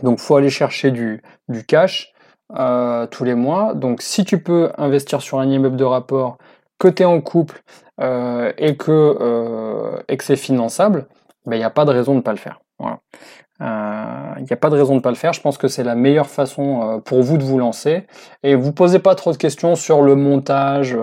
Donc 0.02 0.18
faut 0.18 0.36
aller 0.36 0.50
chercher 0.50 0.90
du, 0.90 1.22
cash 1.66 2.12
euh, 2.56 3.06
tous 3.06 3.24
les 3.24 3.34
mois. 3.34 3.74
Donc 3.74 4.02
si 4.02 4.24
tu 4.24 4.42
peux 4.42 4.70
investir 4.78 5.22
sur 5.22 5.38
un 5.40 5.48
immeuble 5.48 5.76
de 5.76 5.84
rapport, 5.84 6.38
que 6.78 6.88
tu 6.88 7.02
es 7.02 7.06
en 7.06 7.20
couple 7.20 7.60
euh, 8.00 8.52
et 8.56 8.76
que, 8.76 9.16
euh, 9.20 10.02
que 10.06 10.24
c'est 10.24 10.36
finançable, 10.36 11.08
il 11.46 11.50
ben, 11.50 11.56
n'y 11.56 11.64
a 11.64 11.70
pas 11.70 11.84
de 11.84 11.90
raison 11.90 12.12
de 12.12 12.18
ne 12.18 12.22
pas 12.22 12.32
le 12.32 12.38
faire. 12.38 12.60
Il 12.80 14.44
n'y 14.44 14.52
a 14.52 14.56
pas 14.56 14.70
de 14.70 14.76
raison 14.76 14.94
de 14.94 15.00
pas 15.00 15.10
le 15.10 15.16
faire. 15.16 15.32
Je 15.32 15.40
pense 15.40 15.58
que 15.58 15.66
c'est 15.66 15.82
la 15.82 15.96
meilleure 15.96 16.28
façon 16.28 17.02
pour 17.04 17.22
vous 17.22 17.38
de 17.38 17.42
vous 17.42 17.58
lancer. 17.58 18.06
Et 18.44 18.54
vous 18.54 18.72
posez 18.72 19.00
pas 19.00 19.16
trop 19.16 19.32
de 19.32 19.36
questions 19.36 19.74
sur 19.74 20.02
le 20.02 20.14
montage, 20.14 20.96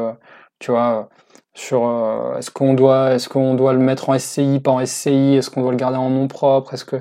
tu 0.60 0.72
vois, 0.72 1.10
sur 1.56 1.88
euh, 1.88 2.38
est-ce 2.38 2.52
qu'on 2.52 2.74
doit 2.74 3.14
est-ce 3.14 3.30
qu'on 3.30 3.56
doit 3.56 3.74
le 3.74 3.80
mettre 3.80 4.10
en 4.10 4.20
SCI 4.20 4.60
pas 4.60 4.72
en 4.72 4.86
SCI 4.86 5.36
est-ce 5.38 5.50
qu'on 5.50 5.62
doit 5.62 5.72
le 5.72 5.78
garder 5.78 5.98
en 5.98 6.10
nom 6.10 6.28
propre? 6.28 6.74
Est-ce 6.74 6.86
que 6.86 6.98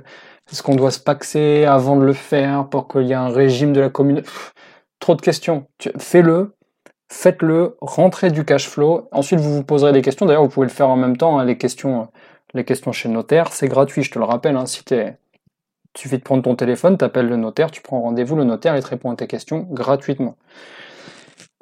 est-ce 0.51 0.63
qu'on 0.63 0.77
doit 0.77 0.91
se 0.91 1.01
paxer 1.01 1.65
avant 1.65 1.97
de 1.97 2.05
le 2.05 2.13
faire 2.13 2.69
pour 2.69 2.89
qu'il 2.89 3.03
y 3.03 3.13
ait 3.13 3.15
un 3.15 3.29
régime 3.29 3.73
de 3.73 3.81
la 3.81 3.91
commune? 3.91 4.23
Trop 5.01 5.15
de 5.15 5.23
questions. 5.23 5.67
Fais-le. 5.99 6.55
Faites-le. 7.11 7.77
Rentrez 7.81 8.31
du 8.31 8.45
cash 8.45 8.69
flow. 8.69 9.09
Ensuite 9.13 9.41
vous 9.41 9.55
vous 9.55 9.65
poserez 9.65 9.93
des 9.93 10.03
questions. 10.03 10.27
D'ailleurs 10.27 10.45
vous 10.45 10.49
pouvez 10.49 10.67
le 10.67 10.73
faire 10.73 10.89
en 10.89 10.97
même 10.97 11.17
temps 11.17 11.39
hein, 11.39 11.45
les 11.45 11.59
questions 11.59 12.09
les 12.55 12.65
questions 12.65 12.93
chez 12.93 13.09
le 13.09 13.15
notaire. 13.15 13.53
C'est 13.53 13.69
gratuit 13.69 14.03
je 14.03 14.11
te 14.13 14.19
le 14.19 14.25
rappelle 14.25 14.57
hein, 14.57 14.67
si 14.67 14.85
t'es 14.85 15.17
il 15.97 16.01
suffit 16.01 16.19
de 16.19 16.23
prendre 16.23 16.43
ton 16.43 16.57
téléphone, 16.57 16.97
t'appelles 16.99 17.29
le 17.29 17.37
notaire, 17.37 17.71
tu 17.71 17.81
prends 17.81 18.01
rendez-vous, 18.01 18.35
le 18.35 18.45
notaire 18.45 18.77
il 18.77 18.83
te 18.83 18.89
répond 18.89 19.13
à 19.13 19.17
tes 19.17 19.29
questions 19.29 19.67
gratuitement. 19.71 20.37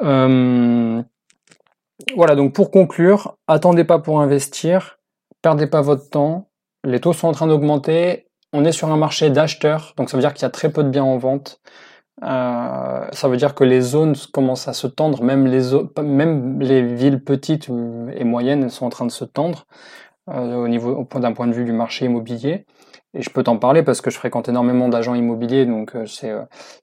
Euh, 0.01 1.03
voilà, 2.17 2.35
donc 2.35 2.53
pour 2.53 2.71
conclure, 2.71 3.37
attendez 3.47 3.85
pas 3.85 3.99
pour 3.99 4.21
investir, 4.21 4.99
perdez 5.41 5.67
pas 5.67 5.81
votre 5.81 6.09
temps, 6.11 6.49
les 6.85 7.01
taux 7.01 7.13
sont 7.13 7.29
en 7.29 7.33
train 7.33 7.47
d'augmenter, 7.47 8.29
on 8.53 8.65
est 8.65 8.73
sur 8.73 8.91
un 8.91 8.97
marché 8.97 9.31
d'acheteurs, 9.31 9.95
donc 9.97 10.11
ça 10.11 10.17
veut 10.17 10.21
dire 10.21 10.35
qu'il 10.35 10.43
y 10.43 10.47
a 10.47 10.51
très 10.51 10.71
peu 10.71 10.83
de 10.85 10.91
biens 10.91 11.05
en 11.05 11.17
vente. 11.19 11.61
Euh, 12.23 13.07
ça 13.11 13.29
veut 13.29 13.37
dire 13.37 13.55
que 13.55 13.65
les 13.65 13.81
zones 13.81 14.15
commencent 14.33 14.69
à 14.69 14.75
se 14.75 14.87
tendre, 14.87 15.23
même 15.23 15.47
les, 15.47 16.83
villes 16.83 17.25
petites 17.25 17.69
et 18.15 18.25
moyennes 18.25 18.69
sont 18.69 18.87
en 18.87 18.91
train 18.91 19.07
de 19.07 19.11
se 19.11 19.25
tendre 19.25 19.67
euh, 20.29 20.55
au 20.57 20.69
niveau 20.69 21.07
d'un 21.15 21.33
point 21.33 21.47
de 21.47 21.53
vue 21.53 21.65
du 21.65 21.73
marché 21.73 22.05
immobilier. 22.05 22.67
Et 23.15 23.23
je 23.23 23.31
peux 23.31 23.43
t'en 23.43 23.59
parler 23.59 23.83
parce 23.83 24.01
que 24.01 24.11
je 24.11 24.17
fréquente 24.17 24.49
énormément 24.49 24.89
d'agents 24.89 25.15
immobiliers, 25.15 25.67
donc 25.67 25.95
euh, 25.97 26.07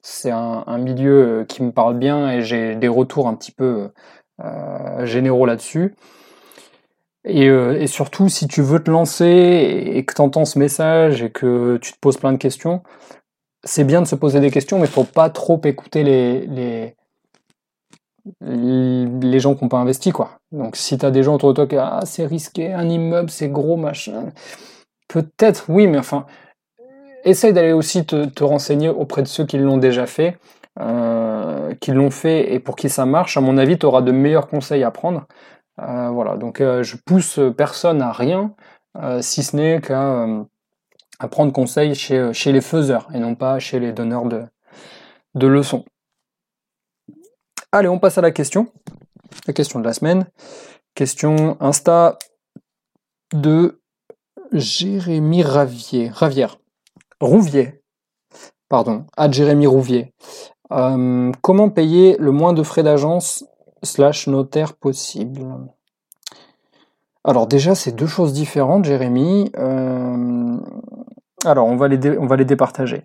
c'est 0.02 0.30
un, 0.30 0.78
milieu 0.78 1.44
qui 1.48 1.62
me 1.62 1.72
parle 1.72 1.96
bien 1.98 2.30
et 2.30 2.42
j'ai 2.42 2.76
des 2.76 2.88
retours 2.88 3.26
un 3.28 3.34
petit 3.34 3.52
peu 3.52 3.90
généraux 5.04 5.46
là-dessus. 5.46 5.94
Euh, 7.26 7.78
et, 7.78 7.86
surtout, 7.86 8.28
si 8.28 8.48
tu 8.48 8.62
veux 8.62 8.82
te 8.82 8.90
lancer 8.90 9.26
et 9.94 10.04
que 10.04 10.14
tu 10.14 10.22
entends 10.22 10.44
ce 10.44 10.58
message 10.58 11.22
et 11.22 11.30
que 11.30 11.76
tu 11.78 11.92
te 11.92 11.98
poses 11.98 12.16
plein 12.16 12.32
de 12.32 12.38
questions, 12.38 12.82
c'est 13.62 13.84
bien 13.84 14.00
de 14.00 14.06
se 14.06 14.14
poser 14.14 14.40
des 14.40 14.50
questions, 14.50 14.78
mais 14.78 14.86
il 14.86 14.90
faut 14.90 15.04
pas 15.04 15.28
trop 15.28 15.60
écouter 15.64 16.02
les, 16.02 16.46
les, 16.46 16.96
les 18.40 19.40
gens 19.40 19.54
qui 19.54 19.64
n'ont 19.64 19.68
pas 19.68 19.78
investi. 19.78 20.12
Quoi. 20.12 20.38
Donc 20.50 20.76
si 20.76 20.96
tu 20.96 21.04
as 21.04 21.10
des 21.10 21.22
gens 21.22 21.34
autour 21.34 21.50
de 21.50 21.54
toi 21.54 21.66
qui 21.66 21.74
disent 21.74 21.84
ah, 21.84 22.00
c'est 22.06 22.24
risqué, 22.26 22.72
un 22.72 22.88
immeuble, 22.88 23.30
c'est 23.30 23.48
gros, 23.48 23.76
machin, 23.76 24.30
peut-être 25.08 25.66
oui, 25.68 25.86
mais 25.86 25.98
enfin, 25.98 26.24
essaye 27.24 27.52
d'aller 27.52 27.72
aussi 27.72 28.06
te, 28.06 28.44
renseigner 28.44 28.88
auprès 28.88 29.22
de 29.22 29.28
ceux 29.28 29.44
qui 29.44 29.58
l'ont 29.58 29.78
déjà 29.78 30.06
fait. 30.06 30.38
Euh, 30.78 31.74
qui 31.80 31.90
l'ont 31.90 32.10
fait 32.10 32.54
et 32.54 32.60
pour 32.60 32.76
qui 32.76 32.88
ça 32.88 33.04
marche, 33.04 33.36
à 33.36 33.40
mon 33.40 33.58
avis, 33.58 33.78
tu 33.78 33.86
auras 33.86 34.02
de 34.02 34.12
meilleurs 34.12 34.46
conseils 34.46 34.84
à 34.84 34.90
prendre. 34.90 35.26
Euh, 35.80 36.10
voilà, 36.10 36.36
donc 36.36 36.60
euh, 36.60 36.82
je 36.82 36.96
pousse 36.96 37.40
personne 37.56 38.02
à 38.02 38.12
rien. 38.12 38.54
si 39.20 39.42
ce 39.42 39.56
n'est 39.56 39.80
qu'à 39.80 41.28
prendre 41.30 41.52
conseil 41.52 41.94
chez, 41.94 42.32
chez 42.32 42.52
les 42.52 42.60
faiseurs 42.60 43.08
et 43.14 43.18
non 43.18 43.34
pas 43.34 43.58
chez 43.58 43.80
les 43.80 43.92
donneurs 43.92 44.26
de, 44.26 44.44
de 45.34 45.46
leçons. 45.46 45.84
Allez, 47.72 47.88
on 47.88 47.98
passe 47.98 48.18
à 48.18 48.22
la 48.22 48.30
question. 48.30 48.72
La 49.46 49.52
question 49.52 49.80
de 49.80 49.84
la 49.84 49.92
semaine. 49.92 50.26
Question 50.94 51.56
Insta 51.60 52.18
de 53.32 53.80
Jérémy 54.52 55.42
Ravier. 55.42 56.10
Ravière. 56.12 56.58
Rouvier. 57.20 57.82
Pardon. 58.68 59.06
À 59.16 59.30
Jérémy 59.30 59.66
Rouvier. 59.66 60.12
Euh, 60.72 61.32
comment 61.42 61.68
payer 61.68 62.16
le 62.18 62.30
moins 62.32 62.52
de 62.52 62.62
frais 62.62 62.82
d'agence 62.82 63.44
slash 63.82 64.26
notaire 64.26 64.74
possible? 64.74 65.46
Alors 67.24 67.46
déjà, 67.46 67.74
c'est 67.74 67.92
deux 67.92 68.06
choses 68.06 68.32
différentes, 68.32 68.84
Jérémy. 68.84 69.50
Euh, 69.58 70.56
alors, 71.44 71.66
on 71.66 71.76
va, 71.76 71.88
les 71.88 72.18
on 72.18 72.26
départager. 72.26 73.04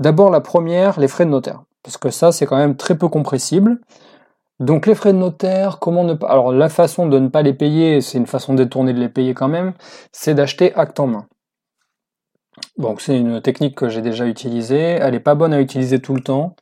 D'abord, 0.00 0.30
la 0.30 0.40
première, 0.40 0.98
les 0.98 1.08
frais 1.08 1.24
de 1.24 1.30
notaire. 1.30 1.62
Parce 1.82 1.96
que 1.96 2.10
ça, 2.10 2.32
c'est 2.32 2.46
quand 2.46 2.56
même 2.56 2.76
très 2.76 2.96
peu 2.96 3.08
compressible. 3.08 3.78
Donc 4.60 4.86
les 4.86 4.94
frais 4.94 5.12
de 5.12 5.18
notaire, 5.18 5.78
comment 5.80 6.04
ne 6.04 6.14
pas... 6.14 6.28
Alors 6.28 6.52
la 6.52 6.68
façon 6.68 7.06
de 7.06 7.18
ne 7.18 7.28
pas 7.28 7.42
les 7.42 7.54
payer, 7.54 8.00
c'est 8.00 8.18
une 8.18 8.26
façon 8.26 8.54
détournée 8.54 8.92
de 8.92 9.00
les 9.00 9.08
payer 9.08 9.34
quand 9.34 9.48
même, 9.48 9.72
c'est 10.12 10.34
d'acheter 10.34 10.72
acte 10.74 11.00
en 11.00 11.08
main. 11.08 11.26
Donc 12.78 13.00
c'est 13.00 13.18
une 13.18 13.40
technique 13.40 13.74
que 13.74 13.88
j'ai 13.88 14.00
déjà 14.00 14.26
utilisée, 14.26 14.76
elle 14.78 15.12
n'est 15.12 15.20
pas 15.20 15.34
bonne 15.34 15.52
à 15.52 15.60
utiliser 15.60 16.00
tout 16.00 16.14
le 16.14 16.22
temps. 16.22 16.54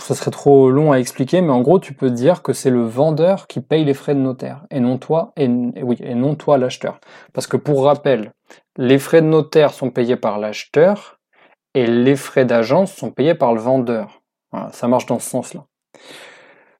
Ça 0.00 0.14
serait 0.14 0.30
trop 0.30 0.70
long 0.70 0.92
à 0.92 0.98
expliquer, 0.98 1.40
mais 1.40 1.52
en 1.52 1.60
gros 1.60 1.78
tu 1.78 1.94
peux 1.94 2.10
dire 2.10 2.42
que 2.42 2.52
c'est 2.52 2.70
le 2.70 2.84
vendeur 2.84 3.46
qui 3.46 3.60
paye 3.60 3.84
les 3.84 3.94
frais 3.94 4.14
de 4.14 4.20
notaire, 4.20 4.64
et 4.70 4.80
non 4.80 4.98
toi, 4.98 5.32
et, 5.36 5.48
oui, 5.48 5.96
et 6.00 6.14
non 6.14 6.34
toi 6.34 6.58
l'acheteur. 6.58 7.00
Parce 7.32 7.46
que 7.46 7.56
pour 7.56 7.84
rappel, 7.84 8.32
les 8.76 8.98
frais 8.98 9.22
de 9.22 9.26
notaire 9.26 9.72
sont 9.72 9.90
payés 9.90 10.16
par 10.16 10.38
l'acheteur, 10.38 11.18
et 11.74 11.86
les 11.86 12.16
frais 12.16 12.44
d'agence 12.44 12.92
sont 12.92 13.10
payés 13.10 13.34
par 13.34 13.54
le 13.54 13.60
vendeur. 13.60 14.22
ça 14.72 14.88
marche 14.88 15.06
dans 15.06 15.18
ce 15.18 15.30
sens-là. 15.30 15.64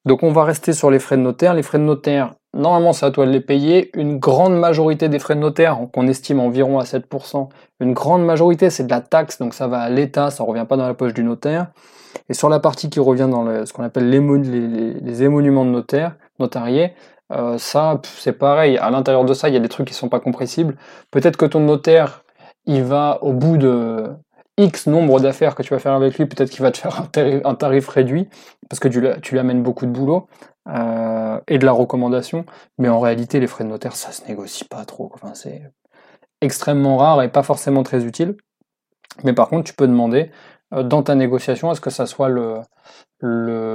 Donc 0.04 0.22
on 0.22 0.32
va 0.32 0.44
rester 0.44 0.72
sur 0.72 0.90
les 0.90 0.98
frais 0.98 1.16
de 1.16 1.22
notaire. 1.22 1.54
Les 1.54 1.62
frais 1.62 1.78
de 1.78 1.84
notaire, 1.84 2.34
normalement 2.54 2.92
c'est 2.92 3.06
à 3.06 3.10
toi 3.10 3.26
de 3.26 3.30
les 3.30 3.40
payer. 3.40 3.90
Une 3.96 4.18
grande 4.18 4.58
majorité 4.58 5.08
des 5.08 5.18
frais 5.18 5.34
de 5.34 5.40
notaire, 5.40 5.78
qu'on 5.92 6.06
estime 6.06 6.40
environ 6.40 6.78
à 6.78 6.84
7%, 6.84 7.48
une 7.80 7.92
grande 7.92 8.24
majorité 8.24 8.70
c'est 8.70 8.84
de 8.84 8.90
la 8.90 9.00
taxe, 9.00 9.38
donc 9.38 9.54
ça 9.54 9.66
va 9.66 9.80
à 9.80 9.88
l'État, 9.88 10.30
ça 10.30 10.44
ne 10.44 10.48
revient 10.48 10.66
pas 10.68 10.76
dans 10.76 10.86
la 10.86 10.94
poche 10.94 11.14
du 11.14 11.22
notaire. 11.22 11.68
Et 12.28 12.34
sur 12.34 12.48
la 12.48 12.60
partie 12.60 12.90
qui 12.90 13.00
revient 13.00 13.28
dans 13.30 13.64
ce 13.66 13.72
qu'on 13.72 13.84
appelle 13.84 14.10
les, 14.10 14.20
les, 15.00 15.22
émoluments 15.22 15.64
de 15.64 15.70
notaire, 15.70 16.16
notariés, 16.38 16.92
euh, 17.32 17.58
ça 17.58 18.00
c'est 18.02 18.32
pareil, 18.32 18.78
à 18.78 18.90
l'intérieur 18.90 19.24
de 19.24 19.34
ça 19.34 19.48
il 19.48 19.54
y 19.54 19.56
a 19.56 19.60
des 19.60 19.68
trucs 19.68 19.86
qui 19.86 19.94
sont 19.94 20.08
pas 20.08 20.20
compressibles. 20.20 20.76
Peut-être 21.10 21.36
que 21.36 21.46
ton 21.46 21.60
notaire 21.60 22.24
il 22.66 22.82
va 22.82 23.18
au 23.22 23.32
bout 23.32 23.56
de 23.56 24.10
X 24.60 24.86
nombre 24.86 25.20
d'affaires 25.20 25.54
que 25.54 25.62
tu 25.62 25.72
vas 25.72 25.80
faire 25.80 25.94
avec 25.94 26.18
lui, 26.18 26.26
peut-être 26.26 26.50
qu'il 26.50 26.62
va 26.62 26.70
te 26.70 26.78
faire 26.78 27.02
un 27.44 27.54
tarif, 27.54 27.88
réduit, 27.88 28.28
parce 28.70 28.78
que 28.78 28.88
tu, 28.88 29.00
lui 29.00 29.38
amènes 29.38 29.64
beaucoup 29.64 29.84
de 29.84 29.90
boulot 29.90 30.28
euh, 30.68 31.40
et 31.48 31.58
de 31.58 31.66
la 31.66 31.72
recommandation, 31.72 32.46
mais 32.78 32.88
en 32.88 33.00
réalité, 33.00 33.40
les 33.40 33.48
frais 33.48 33.64
de 33.64 33.68
notaire, 33.68 33.96
ça 33.96 34.12
se 34.12 34.24
négocie 34.28 34.64
pas 34.64 34.84
trop. 34.84 35.10
Enfin, 35.12 35.34
c'est 35.34 35.62
extrêmement 36.40 36.96
rare 36.96 37.20
et 37.22 37.28
pas 37.28 37.42
forcément 37.42 37.82
très 37.82 38.04
utile. 38.04 38.36
Mais 39.24 39.32
par 39.32 39.48
contre, 39.48 39.64
tu 39.64 39.74
peux 39.74 39.88
demander 39.88 40.30
euh, 40.72 40.84
dans 40.84 41.02
ta 41.02 41.16
négociation 41.16 41.68
à 41.70 41.74
ce 41.74 41.80
que 41.80 41.90
ça 41.90 42.06
soit 42.06 42.28
le, 42.28 42.60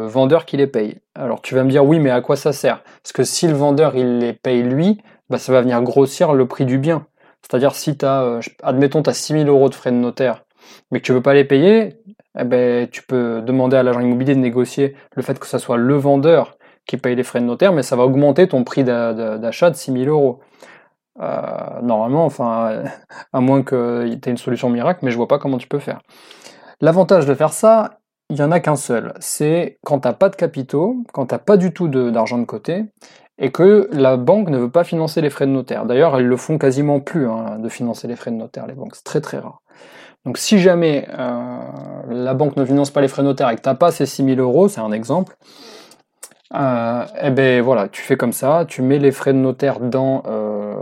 vendeur 0.08 0.46
qui 0.46 0.56
les 0.56 0.66
paye. 0.66 0.98
Alors 1.14 1.42
tu 1.42 1.56
vas 1.56 1.66
me 1.66 1.70
dire 1.70 1.86
oui, 1.86 2.00
mais 2.00 2.10
à 2.10 2.22
quoi 2.22 2.38
ça 2.38 2.54
sert? 2.54 2.82
Parce 3.04 3.12
que 3.12 3.24
si 3.26 3.48
le 3.48 3.54
vendeur 3.54 3.98
il 3.98 4.20
les 4.20 4.34
paye 4.34 4.64
lui, 4.64 5.02
bah, 5.30 5.38
ça 5.38 5.52
va 5.52 5.62
venir 5.62 5.82
grossir 5.84 6.34
le 6.34 6.48
prix 6.48 6.66
du 6.66 6.78
bien. 6.80 7.06
C'est-à-dire 7.42 7.76
si 7.76 7.98
tu 7.98 8.06
as, 8.06 8.24
euh, 8.24 8.42
admettons, 8.64 9.04
tu 9.04 9.10
as 9.10 9.14
6000 9.14 9.50
euros 9.50 9.68
de 9.68 9.76
frais 9.76 9.92
de 9.92 9.98
notaire 9.98 10.46
mais 10.92 11.00
que 11.00 11.06
tu 11.06 11.14
veux 11.14 11.22
pas 11.22 11.34
les 11.34 11.46
payer, 11.46 11.98
eh 12.38 12.44
ben, 12.44 12.88
tu 12.90 13.04
peux 13.04 13.42
demander 13.42 13.78
à 13.78 13.84
l'agent 13.84 14.02
immobilier 14.02 14.36
de 14.36 14.40
négocier 14.40 14.96
le 15.16 15.22
fait 15.22 15.40
que 15.40 15.48
ce 15.48 15.58
soit 15.58 15.78
le 15.78 15.96
vendeur 15.96 16.58
qui 16.86 16.98
paye 16.98 17.16
les 17.16 17.24
frais 17.24 17.40
de 17.40 17.46
notaire, 17.46 17.74
mais 17.74 17.84
ça 17.84 17.96
va 17.96 18.04
augmenter 18.04 18.48
ton 18.48 18.64
prix 18.64 18.84
d'achat 18.84 19.70
de 19.70 19.76
6000 19.76 20.08
euros. 20.10 20.40
Euh, 21.22 21.82
normalement, 21.82 22.26
enfin, 22.26 22.84
à 23.34 23.40
moins 23.40 23.64
que 23.64 24.06
tu 24.22 24.30
aies 24.30 24.32
une 24.32 24.38
solution 24.38 24.70
miracle, 24.70 25.00
mais 25.04 25.12
je 25.12 25.18
vois 25.18 25.28
pas 25.28 25.40
comment 25.40 25.58
tu 25.58 25.68
peux 25.68 25.80
faire. 25.80 26.02
L'avantage 26.82 27.26
de 27.26 27.34
faire 27.34 27.54
ça, 27.54 28.00
il 28.30 28.38
y 28.38 28.44
en 28.44 28.52
a 28.52 28.60
qu'un 28.60 28.76
seul. 28.76 29.14
C'est 29.20 29.80
quand 29.86 30.00
tu 30.00 30.08
n'as 30.08 30.14
pas 30.14 30.30
de 30.30 30.36
capitaux, 30.36 30.98
quand 31.14 31.28
tu 31.28 31.36
n'as 31.36 31.40
pas 31.40 31.58
du 31.58 31.74
tout 31.74 31.88
d'argent 31.88 32.38
de, 32.38 32.46
côté, 32.46 32.86
et 33.38 33.52
que 33.52 33.90
la 33.92 34.18
banque 34.18 34.50
ne 34.50 34.58
veut 34.58 34.72
pas 34.72 34.84
financer 34.84 35.22
les 35.22 35.30
frais 35.30 35.46
de 35.46 35.52
notaire. 35.52 35.86
D'ailleurs, 35.86 36.18
elles 36.18 36.28
le 36.28 36.38
font 36.38 36.58
quasiment 36.58 37.00
plus 37.00 37.28
hein, 37.28 37.60
de 37.60 37.70
financer 37.70 38.08
les 38.08 38.16
frais 38.16 38.32
de 38.32 38.38
notaire, 38.38 38.66
les 38.68 38.74
banques. 38.74 38.96
C'est 38.96 39.04
très 39.04 39.22
très 39.22 39.40
rare. 39.40 39.62
Donc 40.26 40.40
si 40.40 40.60
jamais 40.60 41.08
euh, 41.18 41.60
la 42.10 42.34
banque 42.34 42.58
ne 42.58 42.66
finance 42.66 42.90
pas 42.90 43.02
les 43.02 43.08
frais 43.08 43.22
notaires 43.24 43.50
et 43.50 43.56
que 43.56 43.62
tu 43.62 43.70
n'as 43.70 43.76
pas 43.76 43.92
ces 43.92 44.08
6000 44.08 44.40
euros, 44.40 44.68
c'est 44.68 44.82
un 44.82 44.92
exemple, 44.92 45.38
euh, 46.56 47.06
eh 47.22 47.30
ben 47.30 47.62
voilà, 47.62 47.88
tu 47.90 48.02
fais 48.02 48.18
comme 48.18 48.34
ça, 48.34 48.66
tu 48.68 48.82
mets 48.82 48.98
les 48.98 49.12
frais 49.12 49.34
de 49.34 49.38
notaire 49.38 49.80
dans... 49.80 50.24
Euh, 50.26 50.76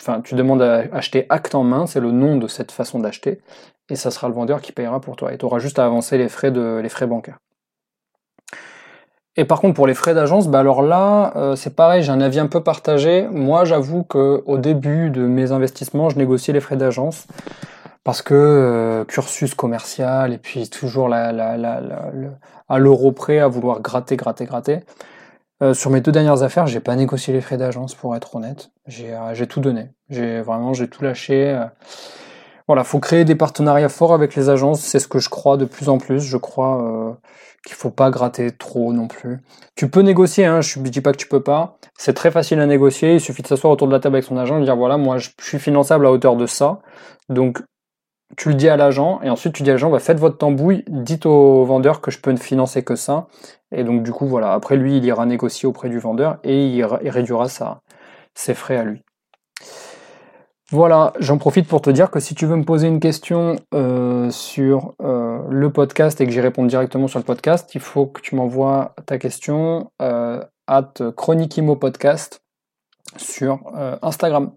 enfin, 0.00 0.22
tu 0.22 0.34
demandes 0.34 0.62
à 0.62 0.84
acheter 0.92 1.26
acte 1.28 1.54
en 1.54 1.62
main, 1.62 1.86
c'est 1.86 2.00
le 2.00 2.10
nom 2.10 2.36
de 2.38 2.48
cette 2.48 2.72
façon 2.72 2.98
d'acheter, 2.98 3.42
et 3.90 3.96
ça 3.96 4.10
sera 4.10 4.28
le 4.28 4.34
vendeur 4.34 4.62
qui 4.62 4.72
payera 4.72 5.00
pour 5.00 5.16
toi. 5.16 5.34
Et 5.34 5.38
tu 5.38 5.44
auras 5.44 5.58
juste 5.58 5.78
à 5.78 5.84
avancer 5.84 6.16
les 6.16 6.28
frais, 6.28 6.50
de, 6.50 6.80
les 6.82 6.88
frais 6.88 7.06
bancaires. 7.06 7.38
Et 9.38 9.44
par 9.44 9.60
contre, 9.60 9.74
pour 9.74 9.86
les 9.86 9.92
frais 9.92 10.14
d'agence, 10.14 10.48
bah 10.48 10.60
alors 10.60 10.80
là, 10.80 11.52
c'est 11.56 11.76
pareil, 11.76 12.02
j'ai 12.02 12.10
un 12.10 12.22
avis 12.22 12.38
un 12.38 12.46
peu 12.46 12.62
partagé. 12.62 13.28
Moi, 13.30 13.66
j'avoue 13.66 14.02
qu'au 14.02 14.56
début 14.56 15.10
de 15.10 15.26
mes 15.26 15.52
investissements, 15.52 16.08
je 16.08 16.16
négociais 16.16 16.54
les 16.54 16.60
frais 16.60 16.78
d'agence 16.78 17.26
parce 18.06 18.22
que 18.22 18.34
euh, 18.34 19.04
cursus 19.04 19.56
commercial 19.56 20.32
et 20.32 20.38
puis 20.38 20.70
toujours 20.70 21.08
la, 21.08 21.32
la, 21.32 21.56
la, 21.56 21.82
à 22.68 22.78
l'euro 22.78 23.10
près 23.10 23.40
à 23.40 23.48
vouloir 23.48 23.80
gratter, 23.80 24.16
gratter, 24.16 24.44
gratter. 24.44 24.80
Euh, 25.60 25.74
sur 25.74 25.90
mes 25.90 26.00
deux 26.00 26.12
dernières 26.12 26.44
affaires, 26.44 26.68
j'ai 26.68 26.78
pas 26.78 26.94
négocié 26.94 27.34
les 27.34 27.40
frais 27.40 27.56
d'agence 27.56 27.96
pour 27.96 28.14
être 28.14 28.36
honnête. 28.36 28.70
J'ai 28.86 29.12
euh, 29.12 29.46
tout 29.46 29.58
donné. 29.58 29.90
J'ai 30.08 30.40
vraiment 30.40 30.72
j'ai 30.72 30.86
tout 30.86 31.02
lâché. 31.02 31.60
Voilà, 32.68 32.84
faut 32.84 33.00
créer 33.00 33.24
des 33.24 33.34
partenariats 33.34 33.88
forts 33.88 34.14
avec 34.14 34.36
les 34.36 34.50
agences. 34.50 34.82
C'est 34.82 35.00
ce 35.00 35.08
que 35.08 35.18
je 35.18 35.28
crois 35.28 35.56
de 35.56 35.64
plus 35.64 35.88
en 35.88 35.98
plus. 35.98 36.20
Je 36.20 36.36
crois 36.36 37.18
qu'il 37.66 37.74
faut 37.74 37.90
pas 37.90 38.12
gratter 38.12 38.52
trop 38.52 38.92
non 38.92 39.08
plus. 39.08 39.40
Tu 39.74 39.90
peux 39.90 40.02
négocier, 40.02 40.44
hein, 40.44 40.60
je 40.60 40.78
dis 40.78 41.00
pas 41.00 41.10
que 41.10 41.16
tu 41.16 41.26
peux 41.26 41.42
pas. 41.42 41.76
C'est 41.98 42.14
très 42.14 42.30
facile 42.30 42.60
à 42.60 42.66
négocier. 42.66 43.14
Il 43.14 43.20
suffit 43.20 43.42
de 43.42 43.48
s'asseoir 43.48 43.72
autour 43.72 43.88
de 43.88 43.92
la 43.92 43.98
table 43.98 44.14
avec 44.14 44.24
son 44.24 44.36
agent 44.36 44.60
et 44.60 44.64
dire 44.64 44.76
voilà, 44.76 44.96
moi 44.96 45.18
je 45.18 45.30
suis 45.40 45.58
finançable 45.58 46.06
à 46.06 46.12
hauteur 46.12 46.36
de 46.36 46.46
ça. 46.46 46.78
Donc 47.28 47.58
tu 48.36 48.48
le 48.48 48.54
dis 48.54 48.68
à 48.68 48.76
l'agent, 48.76 49.20
et 49.22 49.30
ensuite 49.30 49.52
tu 49.52 49.62
dis 49.62 49.70
à 49.70 49.74
l'agent, 49.74 49.90
bah, 49.90 49.98
faites 49.98 50.18
votre 50.18 50.38
tambouille, 50.38 50.84
dites 50.88 51.26
au 51.26 51.64
vendeur 51.64 52.00
que 52.00 52.10
je 52.10 52.18
peux 52.20 52.32
ne 52.32 52.36
financer 52.36 52.82
que 52.82 52.96
ça. 52.96 53.28
Et 53.72 53.84
donc 53.84 54.02
du 54.02 54.12
coup, 54.12 54.26
voilà, 54.26 54.52
après 54.52 54.76
lui, 54.76 54.96
il 54.96 55.04
ira 55.04 55.26
négocier 55.26 55.68
auprès 55.68 55.88
du 55.88 55.98
vendeur 55.98 56.38
et 56.44 56.66
il, 56.66 56.84
réduira 56.84 57.46
ses 58.34 58.54
frais 58.54 58.76
à 58.76 58.84
lui. 58.84 59.02
Voilà, 60.72 61.12
j'en 61.20 61.38
profite 61.38 61.68
pour 61.68 61.80
te 61.80 61.90
dire 61.90 62.10
que 62.10 62.18
si 62.18 62.34
tu 62.34 62.44
veux 62.44 62.56
me 62.56 62.64
poser 62.64 62.88
une 62.88 62.98
question 62.98 63.54
euh, 63.72 64.30
sur 64.30 64.94
euh, 65.00 65.38
le 65.48 65.70
podcast 65.70 66.20
et 66.20 66.26
que 66.26 66.32
j'y 66.32 66.40
réponde 66.40 66.66
directement 66.66 67.06
sur 67.06 67.20
le 67.20 67.24
podcast, 67.24 67.72
il 67.76 67.80
faut 67.80 68.06
que 68.06 68.20
tu 68.20 68.34
m'envoies 68.34 68.92
ta 69.06 69.18
question 69.18 69.92
euh, 70.02 70.42
at 70.66 70.94
Chroniquimo 71.16 71.76
Podcast 71.76 72.42
sur 73.16 73.60
euh, 73.76 73.96
Instagram. 74.02 74.52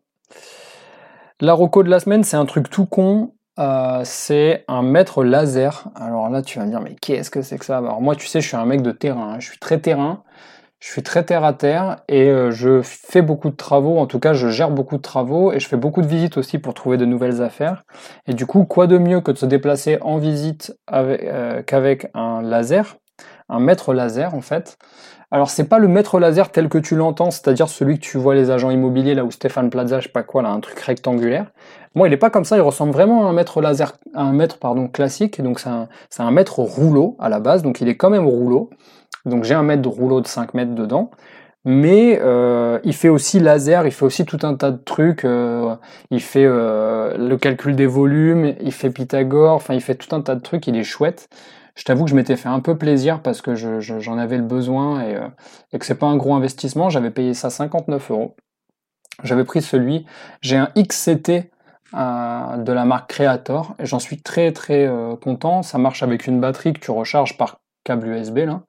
La 1.40 1.54
roco 1.54 1.84
de 1.84 1.90
la 1.90 2.00
semaine, 2.00 2.24
c'est 2.24 2.38
un 2.38 2.46
truc 2.46 2.70
tout 2.70 2.86
con, 2.86 3.34
euh, 3.60 4.02
c'est 4.06 4.64
un 4.68 4.82
mètre 4.82 5.24
laser. 5.24 5.90
Alors 5.96 6.30
là, 6.30 6.42
tu 6.42 6.60
vas 6.60 6.66
me 6.66 6.72
dire, 6.72 6.82
mais 6.82 6.96
qu'est-ce 6.96 7.30
que 7.30 7.42
c'est 7.42 7.58
que 7.58 7.66
ça? 7.66 7.78
Alors 7.78 8.02
moi, 8.02 8.16
tu 8.16 8.28
sais, 8.28 8.42
je 8.42 8.48
suis 8.48 8.58
un 8.58 8.66
mec 8.66 8.82
de 8.82 8.92
terrain. 8.92 9.34
Hein. 9.34 9.40
Je 9.40 9.50
suis 9.50 9.60
très 9.60 9.80
terrain. 9.80 10.24
Je 10.80 10.88
suis 10.88 11.04
très 11.04 11.26
terre 11.26 11.44
à 11.44 11.52
terre 11.52 11.98
et 12.08 12.30
euh, 12.30 12.52
je 12.52 12.82
fais 12.82 13.22
beaucoup 13.22 13.50
de 13.50 13.56
travaux. 13.56 14.00
En 14.00 14.06
tout 14.06 14.20
cas, 14.20 14.32
je 14.32 14.48
gère 14.48 14.72
beaucoup 14.72 14.96
de 14.96 15.02
travaux 15.02 15.52
et 15.52 15.60
je 15.60 15.68
fais 15.68 15.76
beaucoup 15.76 16.02
de 16.02 16.08
visites 16.08 16.38
aussi 16.38 16.58
pour 16.58 16.74
trouver 16.74 16.96
de 16.96 17.04
nouvelles 17.04 17.42
affaires. 17.42 17.84
Et 18.28 18.34
du 18.34 18.46
coup, 18.46 18.64
quoi 18.64 18.88
de 18.88 18.98
mieux 18.98 19.20
que 19.20 19.32
de 19.32 19.38
se 19.38 19.46
déplacer 19.46 19.98
en 20.00 20.18
visite 20.18 20.74
euh, 20.94 21.62
qu'avec 21.64 22.08
un 22.14 22.42
laser, 22.42 22.96
un 23.50 23.60
mètre 23.60 23.94
laser 23.94 24.34
en 24.36 24.42
fait. 24.42 24.78
Alors 25.32 25.50
c'est 25.50 25.66
pas 25.66 25.78
le 25.78 25.88
mètre 25.88 26.20
laser 26.20 26.52
tel 26.52 26.70
que 26.70 26.78
tu 26.78 26.96
l'entends, 26.96 27.30
c'est-à-dire 27.30 27.70
celui 27.70 28.00
que 28.00 28.04
tu 28.04 28.18
vois 28.18 28.34
les 28.34 28.50
agents 28.50 28.72
immobiliers 28.72 29.14
là 29.14 29.24
où 29.24 29.32
Stéphane 29.32 29.70
Plaza, 29.70 30.00
je 30.00 30.06
sais 30.08 30.12
pas 30.12 30.24
quoi, 30.24 30.42
là 30.42 30.50
un 30.50 30.60
truc 30.60 30.80
rectangulaire. 30.80 31.52
Moi 31.96 32.08
il 32.08 32.14
est 32.14 32.18
pas 32.18 32.30
comme 32.30 32.46
ça, 32.46 32.58
il 32.58 32.62
ressemble 32.62 32.92
vraiment 32.92 33.28
à 33.28 33.30
un 33.30 33.34
mètre 33.34 33.62
laser, 33.62 33.94
à 34.16 34.24
un 34.24 34.34
mètre 34.34 34.58
pardon 34.58 34.88
classique, 34.88 35.42
donc 35.42 35.60
c'est 35.60 35.70
un, 35.70 35.88
un 36.18 36.32
mètre 36.32 36.60
rouleau 36.60 37.16
à 37.20 37.30
la 37.30 37.40
base, 37.40 37.62
donc 37.62 37.82
il 37.82 37.88
est 37.90 37.98
quand 37.98 38.10
même 38.10 38.26
rouleau. 38.28 38.70
Donc 39.26 39.44
j'ai 39.44 39.54
un 39.54 39.64
mètre 39.64 39.82
de 39.82 39.88
rouleau 39.88 40.22
de 40.22 40.28
5 40.28 40.54
mètres 40.54 40.76
dedans. 40.76 41.12
Mais 41.66 42.20
euh, 42.22 42.80
il 42.84 42.96
fait 42.96 43.10
aussi 43.10 43.40
laser, 43.40 43.86
il 43.86 43.92
fait 43.92 44.06
aussi 44.06 44.26
tout 44.26 44.40
un 44.44 44.56
tas 44.56 44.72
de 44.72 44.78
trucs. 44.78 45.26
Euh, 45.26 45.76
il 46.10 46.22
fait 46.22 46.46
euh, 46.46 47.18
le 47.18 47.38
calcul 47.38 47.76
des 47.76 47.86
volumes, 47.86 48.56
il 48.62 48.72
fait 48.72 48.90
Pythagore, 48.90 49.54
enfin 49.56 49.74
il 49.74 49.82
fait 49.82 49.96
tout 49.96 50.16
un 50.16 50.22
tas 50.22 50.36
de 50.36 50.42
trucs. 50.42 50.68
Il 50.68 50.78
est 50.78 50.84
chouette 50.84 51.28
je 51.80 51.86
t'avoue 51.86 52.04
que 52.04 52.10
je 52.10 52.16
m'étais 52.16 52.36
fait 52.36 52.50
un 52.50 52.60
peu 52.60 52.78
plaisir 52.78 53.22
parce 53.22 53.42
que 53.42 53.56
j'en 53.56 54.18
avais 54.18 54.36
le 54.36 54.44
besoin 54.44 55.02
et, 55.02 55.16
euh, 55.16 55.30
et 55.72 55.80
que 55.80 55.86
c'est 55.86 55.96
pas 55.96 56.08
un 56.08 56.18
gros 56.18 56.36
investissement. 56.36 56.90
J'avais 56.90 57.10
payé 57.10 57.34
ça 57.34 57.50
59 57.50 58.12
euros. 58.12 58.36
J'avais 59.24 59.46
pris 59.46 59.62
celui, 59.62 60.06
j'ai 60.42 60.58
un 60.58 60.70
XCT 60.78 61.50
euh, 61.94 62.58
de 62.58 62.74
la 62.74 62.84
marque 62.84 63.10
Creator 63.10 63.76
et 63.80 63.86
j'en 63.86 64.00
suis 64.00 64.22
très 64.22 64.52
très 64.52 64.86
euh, 64.88 65.16
content. 65.16 65.64
Ça 65.64 65.78
marche 65.78 66.04
avec 66.04 66.28
une 66.28 66.42
batterie 66.42 66.74
que 66.74 66.82
tu 66.82 66.92
recharges 66.92 67.38
par 67.38 67.62
câble 67.86 68.08
USB 68.08 68.40
là. 68.40 68.62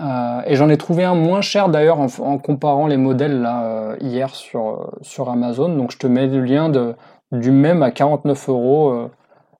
Euh, 0.00 0.42
et 0.46 0.54
j'en 0.54 0.68
ai 0.68 0.78
trouvé 0.78 1.02
un 1.02 1.16
moins 1.16 1.40
cher 1.40 1.68
d'ailleurs 1.68 1.98
en, 1.98 2.38
comparant 2.38 2.86
les 2.86 2.96
modèles 2.96 3.42
là 3.42 3.96
hier 4.00 4.36
sur, 4.36 4.92
sur 5.02 5.30
Amazon. 5.30 5.68
Donc 5.68 5.90
je 5.90 5.98
te 5.98 6.06
mets 6.06 6.28
le 6.28 6.44
lien 6.44 6.68
de, 6.68 6.94
du 7.32 7.50
même 7.50 7.82
à 7.82 7.90
49 7.90 8.48
euros 8.50 9.10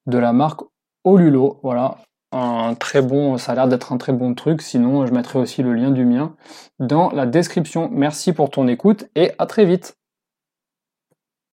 de 0.06 0.18
la 0.18 0.32
marque 0.32 0.60
Olulo. 1.02 1.58
Voilà, 1.64 1.96
un 2.32 2.74
très 2.74 3.02
bon, 3.02 3.38
ça 3.38 3.52
a 3.52 3.54
l'air 3.54 3.68
d'être 3.68 3.92
un 3.92 3.98
très 3.98 4.12
bon 4.12 4.34
truc. 4.34 4.62
Sinon, 4.62 5.06
je 5.06 5.12
mettrai 5.12 5.38
aussi 5.38 5.62
le 5.62 5.74
lien 5.74 5.90
du 5.90 6.04
mien 6.04 6.34
dans 6.78 7.10
la 7.10 7.26
description. 7.26 7.88
Merci 7.92 8.32
pour 8.32 8.50
ton 8.50 8.68
écoute 8.68 9.06
et 9.16 9.32
à 9.38 9.46
très 9.46 9.64
vite. 9.64 9.99